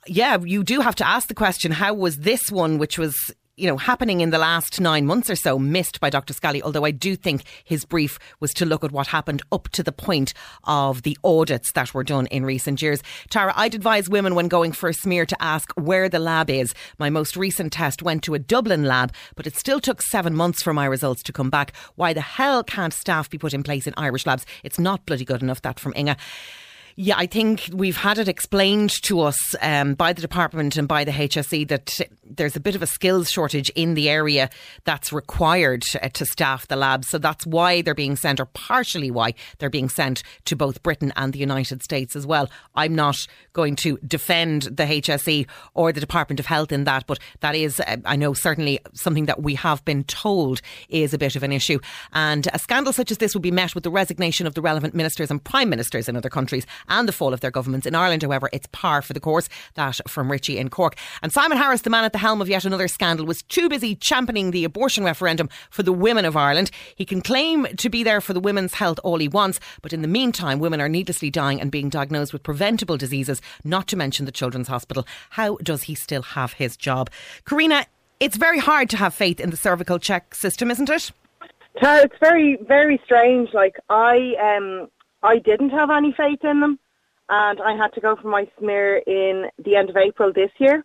[0.07, 3.69] yeah, you do have to ask the question how was this one, which was you
[3.69, 6.33] know, happening in the last nine months or so, missed by Dr.
[6.33, 9.83] Scally, although I do think his brief was to look at what happened up to
[9.83, 13.01] the point of the audits that were done in recent years.
[13.31, 16.75] Tara, I'd advise women when going for a smear to ask where the lab is.
[16.99, 20.63] My most recent test went to a Dublin lab, but it still took seven months
[20.63, 21.73] for my results to come back.
[21.95, 24.47] Why the hell can't staff be put in place in Irish labs?
[24.65, 26.17] It's not bloody good enough, that from Inga.
[26.97, 31.03] Yeah, I think we've had it explained to us um, by the department and by
[31.03, 34.49] the HSE that there's a bit of a skills shortage in the area
[34.85, 37.09] that's required uh, to staff the labs.
[37.09, 41.13] So that's why they're being sent, or partially why they're being sent to both Britain
[41.17, 42.49] and the United States as well.
[42.77, 47.19] I'm not going to defend the HSE or the Department of Health in that, but
[47.41, 51.35] that is, uh, I know, certainly something that we have been told is a bit
[51.35, 51.81] of an issue.
[52.13, 54.95] And a scandal such as this would be met with the resignation of the relevant
[54.95, 57.87] ministers and prime ministers in other countries and the fall of their governments.
[57.87, 59.49] In Ireland, however, it's par for the course.
[59.75, 60.97] That from Richie in Cork.
[61.23, 63.95] And Simon Harris, the man at the helm of yet another scandal, was too busy
[63.95, 66.71] championing the abortion referendum for the women of Ireland.
[66.97, 70.03] He can claim to be there for the women's health all he wants, but in
[70.03, 74.27] the meantime, women are needlessly dying and being diagnosed with preventable diseases, not to mention
[74.27, 75.07] the Children's Hospital.
[75.31, 77.11] How does he still have his job?
[77.45, 77.87] Karina,
[78.21, 81.11] it's very hard to have faith in the cervical check system, isn't it?
[81.77, 83.53] It's very, very strange.
[83.53, 84.89] Like I, um,
[85.25, 86.79] I didn't have any faith in them
[87.29, 90.85] and I had to go for my smear in the end of April this year.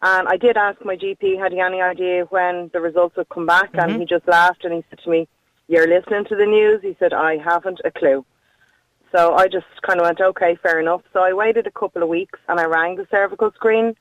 [0.00, 3.46] And I did ask my GP, had he any idea when the results would come
[3.46, 3.72] back?
[3.72, 3.90] Mm-hmm.
[3.90, 5.28] And he just laughed and he said to me,
[5.68, 6.80] You're listening to the news?
[6.82, 8.24] He said, I haven't a clue.
[9.14, 11.02] So I just kind of went, Okay, fair enough.
[11.12, 13.94] So I waited a couple of weeks and I rang the cervical screen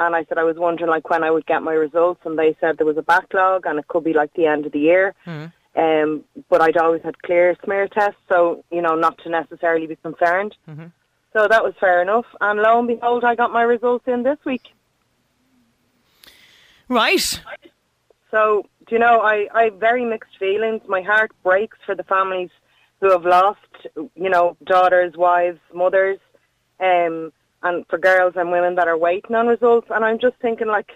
[0.00, 2.56] and I said I was wondering like when I would get my results and they
[2.60, 5.14] said there was a backlog and it could be like the end of the year.
[5.26, 5.52] Mm.
[5.76, 9.96] Um, but I'd always had clear smear tests, so, you know, not to necessarily be
[9.96, 10.56] concerned.
[10.68, 10.86] Mm-hmm.
[11.32, 12.26] So that was fair enough.
[12.40, 14.62] And lo and behold, I got my results in this week.
[17.46, 17.62] Right.
[18.30, 20.80] So, do you know, I, I have very mixed feelings.
[20.88, 22.50] My heart breaks for the families
[23.00, 23.58] who have lost,
[23.94, 26.18] you know, daughters, wives, mothers,
[26.80, 29.88] um, and for girls and women that are waiting on results.
[29.90, 30.90] And I'm just thinking, like,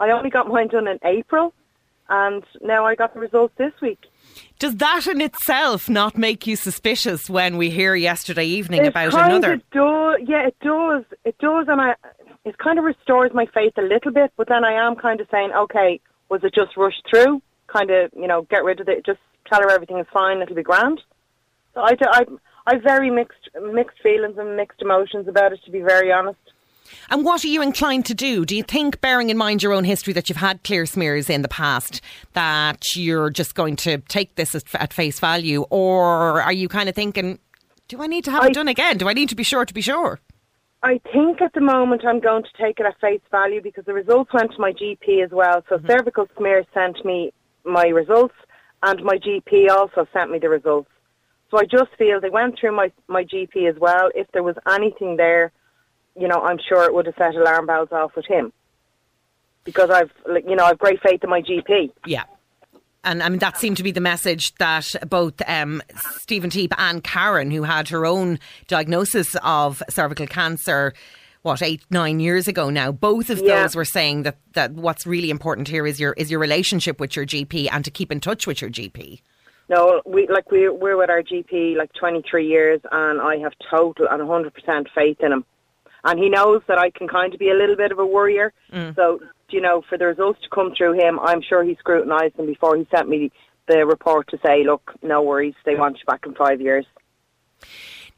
[0.00, 1.52] I only got mine done in April,
[2.08, 4.00] and now I got the results this week.
[4.58, 9.12] Does that in itself not make you suspicious when we hear yesterday evening it about
[9.12, 9.54] kind another?
[9.54, 11.04] Of does, yeah, it does.
[11.24, 11.94] It does, and I,
[12.44, 14.32] it kind of restores my faith a little bit.
[14.36, 17.42] But then I am kind of saying, okay, was it just rushed through?
[17.66, 19.04] Kind of, you know, get rid of it.
[19.04, 20.40] Just tell her everything is fine.
[20.40, 21.00] It'll be grand.
[21.74, 22.24] So I, I,
[22.66, 25.60] I have very mixed mixed feelings and mixed emotions about it.
[25.64, 26.38] To be very honest.
[27.10, 28.44] And what are you inclined to do?
[28.44, 31.42] Do you think, bearing in mind your own history, that you've had clear smears in
[31.42, 32.00] the past,
[32.32, 35.62] that you're just going to take this at face value?
[35.70, 37.38] Or are you kind of thinking,
[37.88, 38.98] do I need to have I, it done again?
[38.98, 40.20] Do I need to be sure to be sure?
[40.82, 43.94] I think at the moment I'm going to take it at face value because the
[43.94, 45.64] results went to my GP as well.
[45.68, 45.86] So mm-hmm.
[45.86, 47.32] cervical smear sent me
[47.64, 48.34] my results
[48.82, 50.90] and my GP also sent me the results.
[51.50, 54.10] So I just feel they went through my, my GP as well.
[54.14, 55.52] If there was anything there
[56.16, 58.52] you know, I'm sure it would have set alarm bells off with him
[59.64, 60.10] because I've,
[60.46, 61.90] you know, I've great faith in my GP.
[62.06, 62.24] Yeah.
[63.02, 65.82] And I mean, that seemed to be the message that both um,
[66.18, 70.94] Stephen Teap and Karen, who had her own diagnosis of cervical cancer,
[71.42, 73.62] what eight nine years ago now, both of yeah.
[73.62, 77.14] those were saying that that what's really important here is your is your relationship with
[77.14, 79.20] your GP and to keep in touch with your GP.
[79.68, 84.06] No, we like we we're with our GP like 23 years, and I have total
[84.10, 85.44] and 100 percent faith in him
[86.04, 88.52] and he knows that I can kind of be a little bit of a worrier.
[88.72, 88.94] Mm.
[88.94, 92.46] So, you know, for the results to come through him, I'm sure he scrutinised them
[92.46, 93.32] before he sent me
[93.68, 96.84] the report to say, look, no worries, they want you back in five years.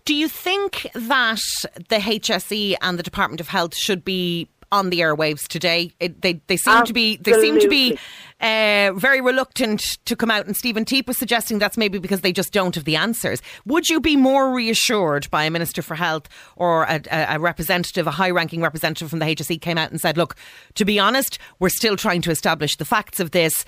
[0.05, 1.41] Do you think that
[1.89, 5.93] the HSE and the Department of Health should be on the airwaves today.
[6.01, 7.17] It, they they seem Absolutely.
[7.17, 7.99] to be they seem to be
[8.41, 10.47] uh, very reluctant to come out.
[10.47, 13.41] And Stephen Teap was suggesting that's maybe because they just don't have the answers.
[13.65, 18.11] Would you be more reassured by a Minister for Health or a, a representative, a
[18.13, 20.37] high ranking representative from the HSE came out and said, look,
[20.75, 23.65] to be honest, we're still trying to establish the facts of this?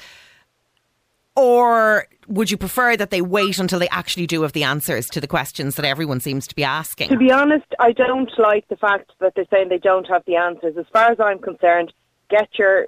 [1.37, 5.21] Or would you prefer that they wait until they actually do have the answers to
[5.21, 7.09] the questions that everyone seems to be asking?
[7.09, 10.37] To be honest, I don't like the fact that they're saying they don't have the
[10.37, 10.77] answers.
[10.77, 11.93] As far as I'm concerned,
[12.31, 12.87] get your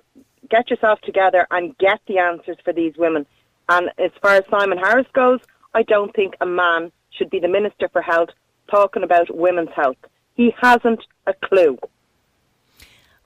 [0.51, 3.27] get yourself together and get the answers for these women.
[3.69, 5.41] And as far as Simon Harris goes,
[5.75, 8.31] I don't think a man should be the Minister for Health
[8.71, 9.97] talking about women's health.
[10.35, 11.79] He hasn't a clue.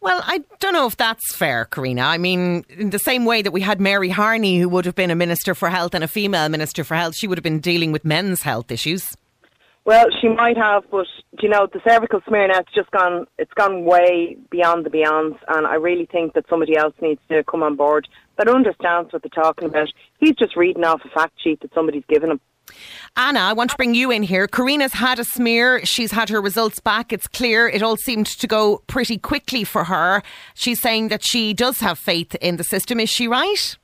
[0.04, 2.02] Well, I don't know if that's fair, Karina.
[2.02, 5.10] I mean, in the same way that we had Mary Harney, who would have been
[5.10, 7.90] a Minister for Health and a female Minister for Health, she would have been dealing
[7.90, 9.02] with men's health issues.
[9.86, 11.06] Well, she might have, but
[11.40, 13.26] you know, the cervical smear now it's just gone.
[13.38, 17.42] It's gone way beyond the beyonds, and I really think that somebody else needs to
[17.42, 19.88] come on board that understands what they're talking about.
[20.18, 22.40] He's just reading off a fact sheet that somebody's given him.
[23.16, 24.46] Anna, I want to bring you in here.
[24.46, 25.84] Karina's had a smear.
[25.84, 27.12] She's had her results back.
[27.12, 30.22] It's clear it all seemed to go pretty quickly for her.
[30.54, 33.00] She's saying that she does have faith in the system.
[33.00, 33.76] Is she right?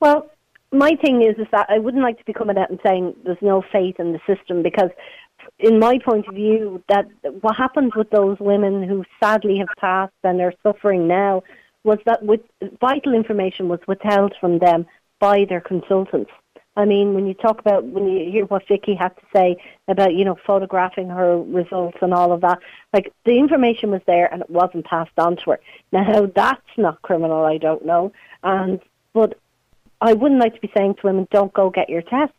[0.00, 0.30] Well,
[0.72, 3.38] my thing is is that I wouldn't like to be coming out and saying there's
[3.40, 4.90] no faith in the system because
[5.58, 7.06] in my point of view that
[7.40, 11.42] what happened with those women who sadly have passed and are suffering now
[11.84, 12.40] was that with
[12.80, 14.86] vital information was withheld from them
[15.20, 16.30] by their consultants.
[16.76, 19.56] I mean, when you talk about when you hear what Vicky had to say
[19.86, 22.58] about you know photographing her results and all of that,
[22.92, 25.60] like the information was there and it wasn't passed on to her.
[25.92, 28.12] Now, how that's not criminal, I don't know.
[28.42, 28.80] And
[29.12, 29.38] but
[30.00, 32.32] I wouldn't like to be saying to women, don't go get your test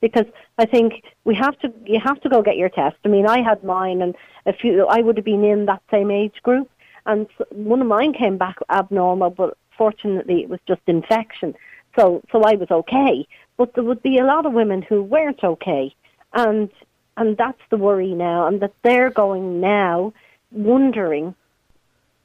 [0.00, 0.26] because
[0.58, 1.72] I think we have to.
[1.84, 2.96] You have to go get your test.
[3.04, 4.14] I mean, I had mine, and
[4.46, 4.86] a few.
[4.86, 6.70] I would have been in that same age group,
[7.04, 11.54] and one of mine came back abnormal, but fortunately, it was just infection.
[11.98, 13.26] So, so I was okay
[13.62, 15.94] but there would be a lot of women who weren't okay,
[16.32, 16.68] and
[17.16, 20.12] and that's the worry now, and that they're going now
[20.50, 21.32] wondering,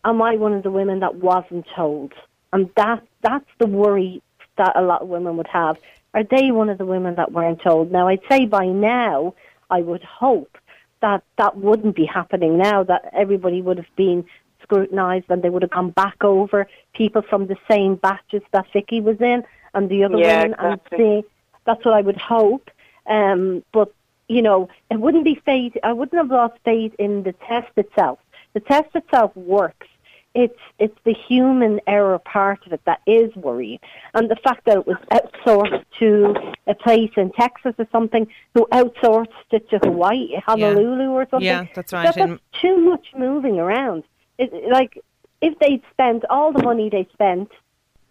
[0.03, 2.13] am I one of the women that wasn't told?
[2.51, 4.23] And that that's the worry
[4.57, 5.77] that a lot of women would have.
[6.15, 7.91] Are they one of the women that weren't told?
[7.91, 9.35] Now, I'd say by now,
[9.69, 10.57] I would hope
[11.03, 14.25] that that wouldn't be happening now, that everybody would have been
[14.63, 19.01] scrutinised and they would have gone back over people from the same batches that Vicky
[19.01, 19.43] was in
[19.77, 21.05] and the other yeah, women exactly.
[21.05, 21.29] and see
[21.65, 22.71] that's what I would hope.
[23.05, 23.93] Um, but
[24.27, 25.73] you know, it wouldn't be faith.
[25.83, 28.19] I wouldn't have lost faith in the test itself.
[28.53, 29.87] The test itself works.
[30.33, 33.79] It's it's the human error part of it that is worrying,
[34.13, 36.35] and the fact that it was outsourced to
[36.67, 41.09] a place in Texas or something who outsourced it to Hawaii, Honolulu yeah.
[41.09, 41.45] or something.
[41.45, 42.13] Yeah, that's right.
[42.13, 44.03] That, that's too much moving around.
[44.37, 45.01] It, like
[45.41, 47.49] if they'd spent all the money they spent,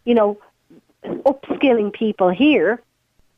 [0.04, 0.38] you know,
[1.04, 2.82] upskilling people here,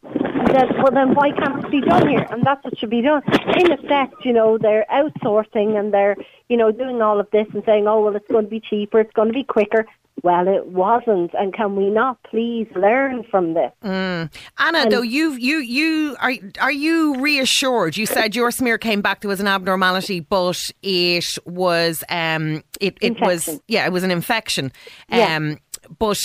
[0.03, 2.27] then well then why can't it be done here?
[2.31, 3.23] And that's what should be done.
[3.59, 6.17] In effect, you know, they're outsourcing and they're,
[6.49, 9.01] you know, doing all of this and saying, Oh well it's going to be cheaper,
[9.01, 9.87] it's going to be quicker.
[10.23, 13.71] Well, it wasn't, and can we not please learn from this?
[13.85, 14.33] Mm.
[14.59, 17.97] Anna, and though you you you are are you reassured?
[17.97, 22.99] You said your smear came back there was an abnormality, but it was um it,
[23.01, 24.73] it was yeah it was an infection.
[25.13, 25.55] Um, yeah.
[26.01, 26.19] but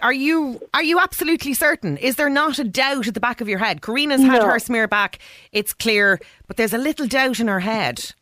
[0.00, 1.96] are you are you absolutely certain?
[1.96, 3.80] Is there not a doubt at the back of your head?
[3.80, 4.46] Karina's had no.
[4.46, 5.18] her smear back;
[5.52, 8.12] it's clear, but there's a little doubt in her head.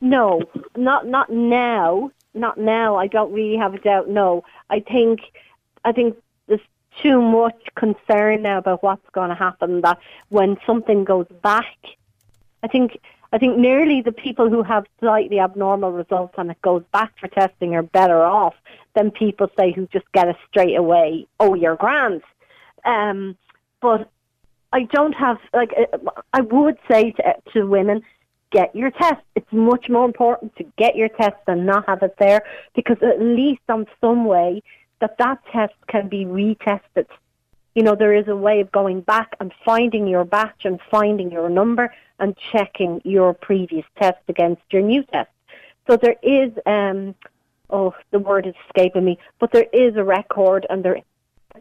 [0.00, 0.42] No,
[0.76, 2.10] not not now.
[2.34, 2.96] Not now.
[2.96, 4.08] I don't really have a doubt.
[4.08, 5.20] No, I think
[5.84, 6.16] I think
[6.48, 6.60] there's
[7.00, 9.82] too much concern now about what's going to happen.
[9.82, 9.98] That
[10.30, 11.76] when something goes back,
[12.62, 12.98] I think
[13.32, 17.28] I think nearly the people who have slightly abnormal results and it goes back for
[17.28, 18.54] testing are better off
[18.94, 21.26] than people say who just get it straight away.
[21.40, 22.22] Oh, you're grand.
[22.84, 23.36] Um,
[23.80, 24.10] but
[24.72, 25.72] I don't have like
[26.32, 28.02] I would say to, to women,
[28.50, 29.22] get your test.
[29.34, 32.42] It's much more important to get your test than not have it there
[32.74, 34.62] because at least on some way
[35.00, 37.06] that that test can be retested.
[37.74, 41.30] You know, there is a way of going back and finding your batch and finding
[41.30, 45.30] your number and checking your previous test against your new test.
[45.86, 47.14] So there is, um,
[47.70, 51.00] oh, the word is escaping me, but there is a record and there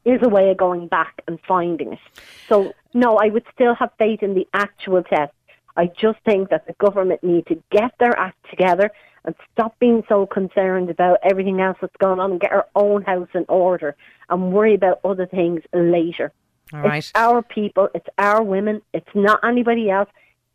[0.05, 1.99] is a way of going back and finding it.
[2.47, 5.33] So no, I would still have faith in the actual test.
[5.77, 8.91] I just think that the government need to get their act together
[9.25, 13.03] and stop being so concerned about everything else that's going on and get our own
[13.03, 13.95] house in order
[14.29, 16.31] and worry about other things later.
[16.73, 16.97] All right.
[16.97, 20.09] It's our people, it's our women, it's not anybody else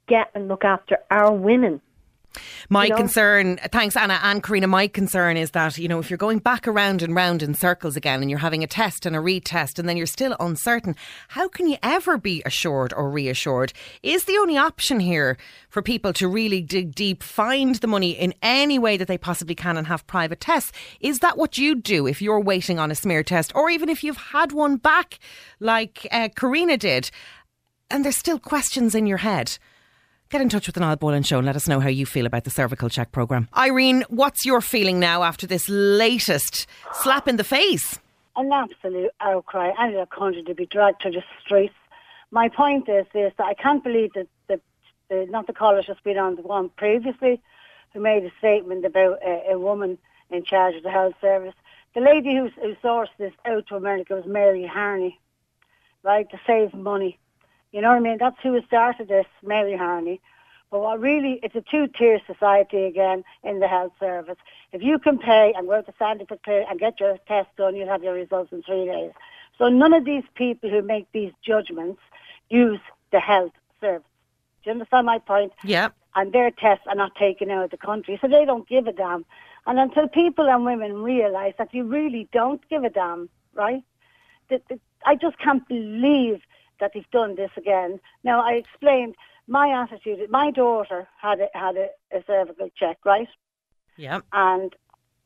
[0.09, 1.81] get and look after our women.
[2.69, 2.97] My You know?
[2.97, 6.67] concern, thanks Anna and Karina, my concern is that, you know, if you're going back
[6.67, 9.89] around and round in circles again and you're having a test and a retest and
[9.89, 10.97] then you're still uncertain,
[11.29, 13.73] how can you ever be assured or reassured?
[14.03, 15.37] Is the only option here
[15.69, 19.55] for people to really dig deep, find the money in any way that they possibly
[19.55, 20.73] can and have private tests?
[21.01, 24.03] Is that what you do if you're waiting on a smear test or even if
[24.03, 25.19] you've had one back
[25.61, 27.11] like uh, Karina did
[27.91, 29.59] and there's still questions in your head?
[30.29, 32.27] Get in touch with the Niall Boylan Show and let us know how you feel
[32.27, 33.49] about the cervical check programme.
[33.57, 38.01] Irene, what's your feeling now after this latest slap in the face?
[38.35, 39.71] An absolute outcry.
[39.81, 41.75] Any other country to be dragged to the streets.
[42.33, 44.61] My point is this, that I can't believe that the,
[45.09, 47.41] the not the caller just been on the one previously
[47.95, 49.97] who made a statement about a, a woman
[50.31, 51.55] in charge of the health service.
[51.95, 55.21] The lady who, who sourced this out to America was Mary Harney,
[56.03, 57.17] right, to save money.
[57.73, 58.19] You know what I mean?
[58.19, 60.21] That's who started this, Mary Harney.
[60.71, 64.37] But what really, it's a two-tier society again in the health service.
[64.73, 67.89] If you can pay and go to Sandyford Clear and get your test done, you'll
[67.89, 69.13] have your results in three days.
[69.59, 72.01] So none of these people who make these judgments
[72.51, 72.81] use
[73.13, 74.07] the health service.
[74.65, 75.53] Do you understand my point?
[75.65, 75.91] Yeah.
[76.17, 78.93] And their tests are not taken out of the country, so they don't give a
[78.93, 79.25] damn.
[79.67, 83.83] And until people and women realise that you really don't give a damn, right?
[84.49, 84.61] The,
[85.05, 86.41] I just can't believe
[86.81, 88.01] that they've done this again.
[88.25, 89.15] Now, I explained
[89.49, 90.31] my attitude.
[90.31, 93.29] My daughter had a, had a, a cervical check, right?
[93.97, 94.21] Yeah.
[94.33, 94.75] And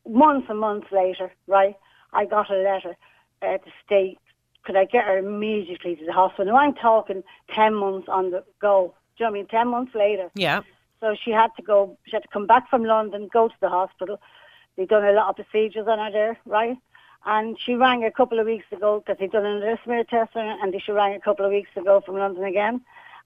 [0.09, 1.75] months and months later, right,
[2.13, 2.97] I got a letter
[3.43, 4.19] uh, to state
[4.65, 6.53] could I get her immediately to the hospital.
[6.53, 7.23] Now, I'm talking
[7.55, 8.95] 10 months on the go.
[9.17, 9.47] Do you know what I mean?
[9.47, 10.31] 10 months later.
[10.35, 10.61] Yeah.
[11.01, 13.69] So she had to go, she had to come back from London, go to the
[13.69, 14.21] hospital.
[14.77, 16.77] They'd done a lot of procedures on her there, right?
[17.27, 20.47] And she rang a couple of weeks ago because they'd done another smear test on
[20.47, 22.81] her, and she rang a couple of weeks ago from London again.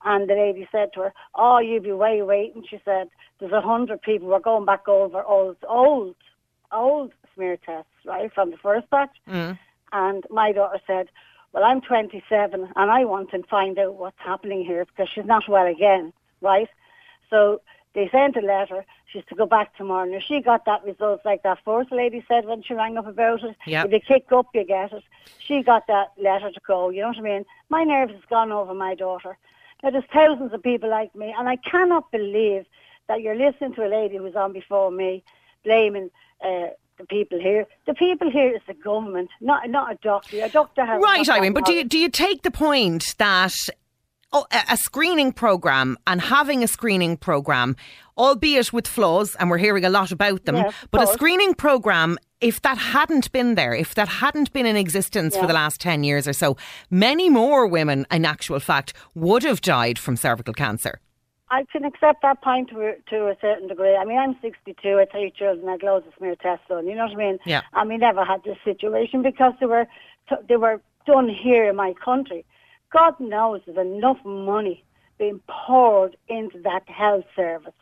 [0.04, 3.60] And the lady said to her, "Oh, you'll be way waiting." She said, "There's a
[3.60, 4.28] hundred people.
[4.28, 6.16] We're going back over old, old,
[6.72, 9.58] old smear tests, right, from the first batch." Mm.
[9.92, 11.08] And my daughter said,
[11.52, 15.48] "Well, I'm 27, and I want to find out what's happening here because she's not
[15.48, 16.68] well again, right?"
[17.30, 17.62] So
[17.94, 18.84] they sent a letter.
[19.14, 20.10] She's to go back tomorrow.
[20.10, 23.44] Now, she got that result like that first lady said when she rang up about
[23.44, 23.54] it.
[23.64, 23.86] Yep.
[23.86, 25.04] If you kick up, you get it.
[25.38, 26.90] She got that letter to go.
[26.90, 27.44] You know what I mean?
[27.68, 29.38] My nerves has gone over my daughter.
[29.84, 32.64] Now, there's thousands of people like me, and I cannot believe
[33.06, 35.22] that you're listening to a lady who was on before me
[35.62, 36.10] blaming
[36.44, 37.66] uh, the people here.
[37.86, 40.42] The people here is the government, not not a doctor.
[40.42, 43.54] A doctor has Right, Irene, that but do you, do you take the point that
[44.36, 47.76] Oh, a a screening programme and having a screening programme,
[48.18, 50.56] albeit with flaws, and we're hearing a lot about them,
[50.90, 55.36] but a screening programme, if that hadn't been there, if that hadn't been in existence
[55.36, 56.56] for the last 10 years or so,
[56.90, 61.00] many more women, in actual fact, would have died from cervical cancer.
[61.50, 63.94] I can accept that point to, a- to a certain degree.
[63.94, 66.88] I mean, I'm 62, I three children, I had loads of smear tests done.
[66.88, 67.38] You know what I mean?
[67.46, 67.62] Yeah.
[67.74, 69.86] And we never had this situation because they were
[70.48, 72.44] they were done here in my country.
[72.94, 74.84] God knows there's enough money
[75.18, 77.74] being poured into that health service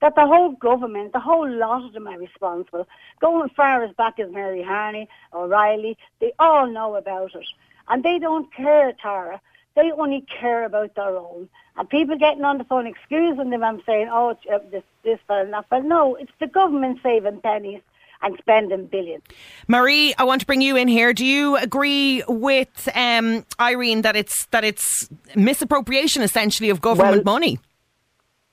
[0.00, 2.86] that the whole government, the whole lot of them are responsible.
[3.20, 7.46] Going as far as back as Mary Harney, O'Reilly, they all know about it.
[7.88, 9.40] And they don't care, Tara.
[9.74, 11.48] They only care about their own.
[11.76, 15.44] And people getting on the phone excusing them and saying, oh, uh, this, this, that
[15.44, 15.66] and that.
[15.68, 17.82] But no, it's the government saving pennies
[18.22, 19.22] and spending billions.
[19.68, 21.12] Marie, I want to bring you in here.
[21.12, 27.34] Do you agree with um, Irene that it's that it's misappropriation essentially of government Well-
[27.34, 27.58] money?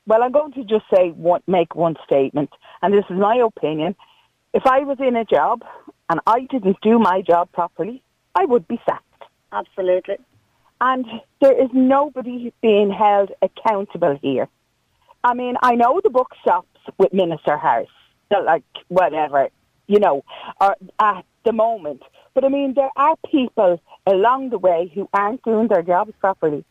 [0.05, 2.49] Well, I'm going to just say one, make one statement,
[2.81, 3.93] and this is my opinion.
[4.53, 5.63] If I was in a job
[6.09, 8.01] and I didn't do my job properly,
[8.33, 9.03] I would be sacked.
[9.51, 10.15] Absolutely.
[10.79, 11.05] And
[11.41, 14.47] there is nobody being held accountable here.
[15.25, 17.89] I mean, I know the book stops with Minister Harris,
[18.29, 19.49] that like whatever,
[19.87, 20.23] you know,
[20.61, 22.03] or at the moment.
[22.33, 26.63] But I mean, there are people along the way who aren't doing their jobs properly.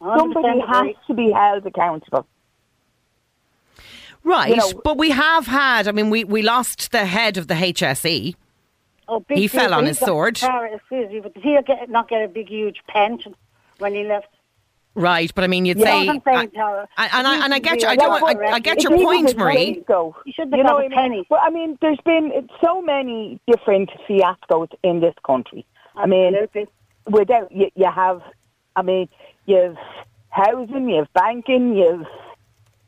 [0.00, 2.26] Somebody has to be held accountable.
[4.24, 5.86] Right, you know- but we have had.
[5.86, 8.34] I mean, we, we lost the head of the HSE.
[9.08, 10.34] Oh, big He fell on his sword.
[10.34, 13.36] Tara, excuse me, but did he get, not get a big, huge pension
[13.78, 14.26] when he left?
[14.96, 16.88] Right, but I mean, you'd You know say, what I'm saying, I- Tara?
[16.96, 17.88] I- and I and I get you.
[17.88, 18.22] I don't.
[18.22, 19.84] I, I get your point, a Marie.
[19.86, 20.16] Go.
[20.24, 20.98] He shouldn't have you know got what a I mean?
[21.12, 21.26] penny.
[21.30, 25.66] Well, I mean, there's been so many different fiascos in this country.
[25.94, 26.34] I mean,
[27.10, 28.22] without you, you have,
[28.74, 29.08] I mean,
[29.44, 29.76] you've
[30.30, 32.06] housing, you've banking, you've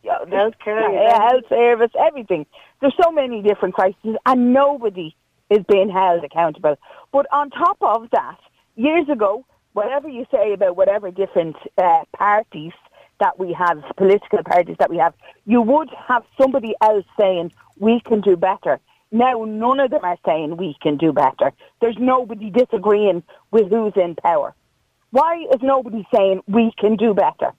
[0.03, 1.29] you know, Healthcare, yeah, yeah.
[1.29, 2.47] health service, everything.
[2.81, 5.15] There's so many different crises, and nobody
[5.51, 6.77] is being held accountable.
[7.13, 8.39] But on top of that,
[8.77, 12.73] years ago, whatever you say about whatever different uh, parties,
[13.21, 15.14] that we have, political parties that we have,
[15.45, 18.81] you would have somebody else saying, we can do better.
[19.11, 21.53] Now, none of them are saying we can do better.
[21.81, 24.55] There's nobody disagreeing with who's in power.
[25.11, 27.53] Why is nobody saying we can do better?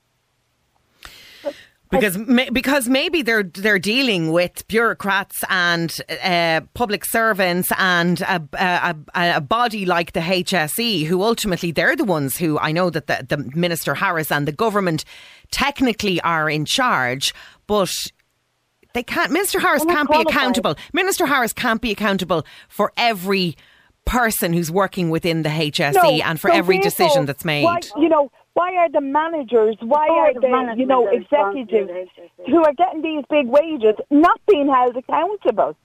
[1.92, 8.42] Because ma- because maybe they're they're dealing with bureaucrats and uh, public servants and a,
[8.54, 13.08] a, a, body like the HSE, who ultimately they're the ones who I know that
[13.08, 15.04] the, the Minister Harris and the government
[15.50, 17.34] technically are in charge,
[17.66, 17.92] but
[18.94, 19.32] they can't.
[19.32, 20.76] Minister Harris can't be accountable.
[20.94, 23.56] Minister Harris can't be accountable for every
[24.06, 27.64] person who's working within the HSE No, and for so every decision that's made.
[27.64, 31.86] Why, you know, why are the managers, why Board are the, you know, executives for
[31.86, 32.50] the HSE.
[32.50, 35.76] who are getting these big wages not being held accountable?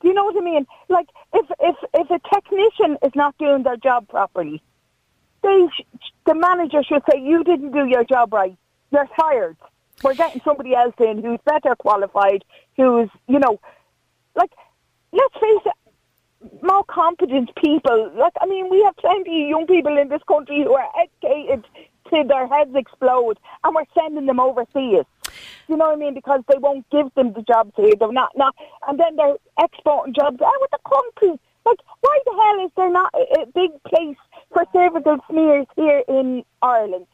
[0.00, 0.66] Do you know what I mean?
[0.88, 4.62] Like, if if if a technician is not doing their job properly,
[5.42, 8.56] they sh- the manager should say, "You didn't do your job right.
[8.90, 9.56] You're fired.
[10.02, 12.44] We're getting somebody else in who's better qualified,
[12.76, 13.60] who's you know,
[14.34, 14.50] like,
[15.12, 18.10] let's face it." More competent people.
[18.16, 21.64] Like, I mean, we have plenty of young people in this country who are educated
[22.12, 25.04] till their heads explode, and we're sending them overseas.
[25.68, 26.14] You know what I mean?
[26.14, 27.94] Because they won't give them the jobs here.
[27.98, 28.54] They're not, not,
[28.86, 31.40] and then they're exporting jobs out with the country.
[31.64, 34.16] Like, why the hell is there not a, a big place
[34.52, 37.06] for cervical smears here in Ireland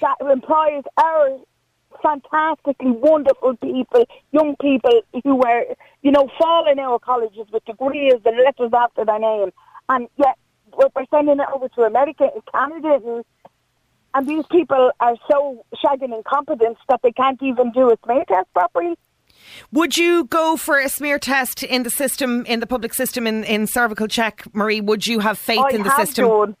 [0.00, 1.38] that employs our
[2.02, 5.64] fantastically wonderful people, young people who are,
[6.02, 9.50] you know, falling out of colleges with degrees and letters after their name,
[9.88, 10.38] and yet
[10.76, 13.24] we're we're sending it over to America and Canada and
[14.14, 18.52] and these people are so shagging incompetence that they can't even do a smear test
[18.52, 18.96] properly.
[19.72, 23.44] Would you go for a smear test in the system, in the public system, in,
[23.44, 24.80] in cervical check, Marie?
[24.80, 26.26] Would you have faith I in the have system?
[26.26, 26.56] Done,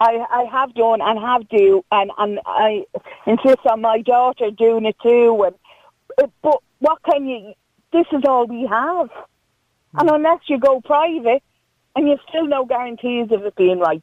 [0.00, 2.84] I, I have done and have do, and, and I
[3.26, 5.44] insist on my daughter doing it too.
[5.44, 7.52] And but what can you?
[7.92, 9.08] This is all we have,
[9.94, 10.14] and hmm.
[10.14, 11.42] unless you go private,
[11.96, 14.02] and you've still no guarantees of it being right.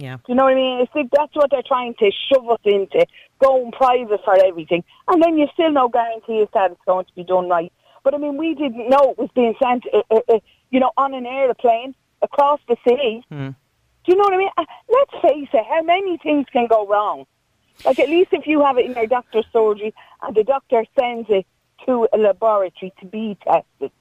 [0.00, 0.16] Yeah.
[0.16, 0.80] Do you know what I mean?
[0.80, 3.06] I think that's what they're trying to shove us into,
[3.38, 4.82] going private for everything.
[5.08, 7.70] And then you've still no guarantee that it's going to be done right.
[8.02, 10.38] But I mean, we didn't know it was being sent, uh, uh, uh,
[10.70, 13.22] you know, on an aeroplane across the sea.
[13.28, 13.50] Hmm.
[14.04, 14.48] Do you know what I mean?
[14.56, 17.26] Uh, let's face it, how many things can go wrong?
[17.84, 19.92] Like, at least if you have it in your doctor's surgery
[20.22, 21.46] and the doctor sends it
[21.86, 23.92] to a laboratory to be tested,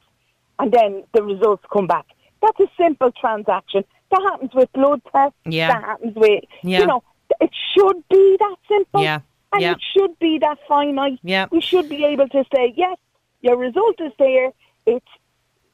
[0.60, 2.06] and then the results come back.
[2.42, 3.84] That's a simple transaction.
[4.12, 5.38] That happens with blood tests.
[5.46, 5.68] Yeah.
[5.74, 6.80] That happens with, Yeah.
[6.80, 7.04] you know,
[7.40, 9.04] it should be that simple.
[9.04, 9.20] Yeah.
[9.54, 9.72] And Yeah.
[9.74, 11.20] it should be that finite.
[11.24, 11.48] Yeah.
[11.52, 12.98] We should be able to say, yes,
[13.42, 14.52] your result is there.
[14.86, 15.06] It's,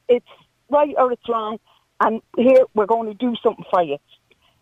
[0.08, 0.26] it's
[0.70, 1.58] right or it's wrong.
[2.00, 3.96] And here, we're going to do something for you.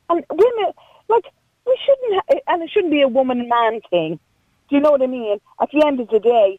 [0.08, 0.72] And women,
[1.08, 1.24] like,
[1.66, 4.20] we shouldn't, ha- and it shouldn't be a woman and man thing.
[4.68, 5.38] Do you know what I mean?
[5.60, 6.58] At the end of the day,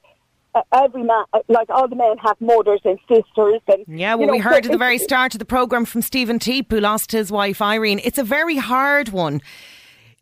[0.74, 3.62] every man, uh, like all the men have mothers and sisters.
[3.68, 5.86] And Yeah, you well, know, we so heard at the very start of the programme
[5.86, 8.00] from Stephen Teap, who lost his wife Irene.
[8.04, 9.42] It's a very hard one.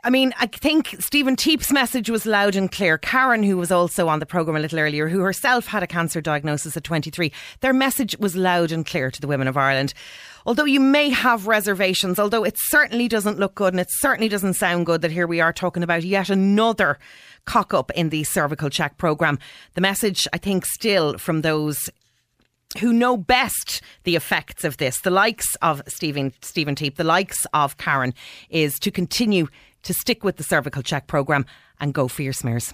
[0.05, 2.97] I mean, I think Stephen Teap's message was loud and clear.
[2.97, 6.19] Karen, who was also on the programme a little earlier, who herself had a cancer
[6.19, 7.31] diagnosis at 23,
[7.61, 9.93] their message was loud and clear to the women of Ireland.
[10.45, 14.55] Although you may have reservations, although it certainly doesn't look good and it certainly doesn't
[14.55, 16.99] sound good that here we are talking about yet another
[17.45, 19.39] cock up in the cervical check programme.
[19.73, 21.89] The message, I think, still from those
[22.79, 27.45] who know best the effects of this, the likes of Stephen Stephen Teap, the likes
[27.53, 28.13] of Karen,
[28.49, 29.47] is to continue
[29.83, 31.45] to stick with the cervical check program
[31.79, 32.73] and go for your smears.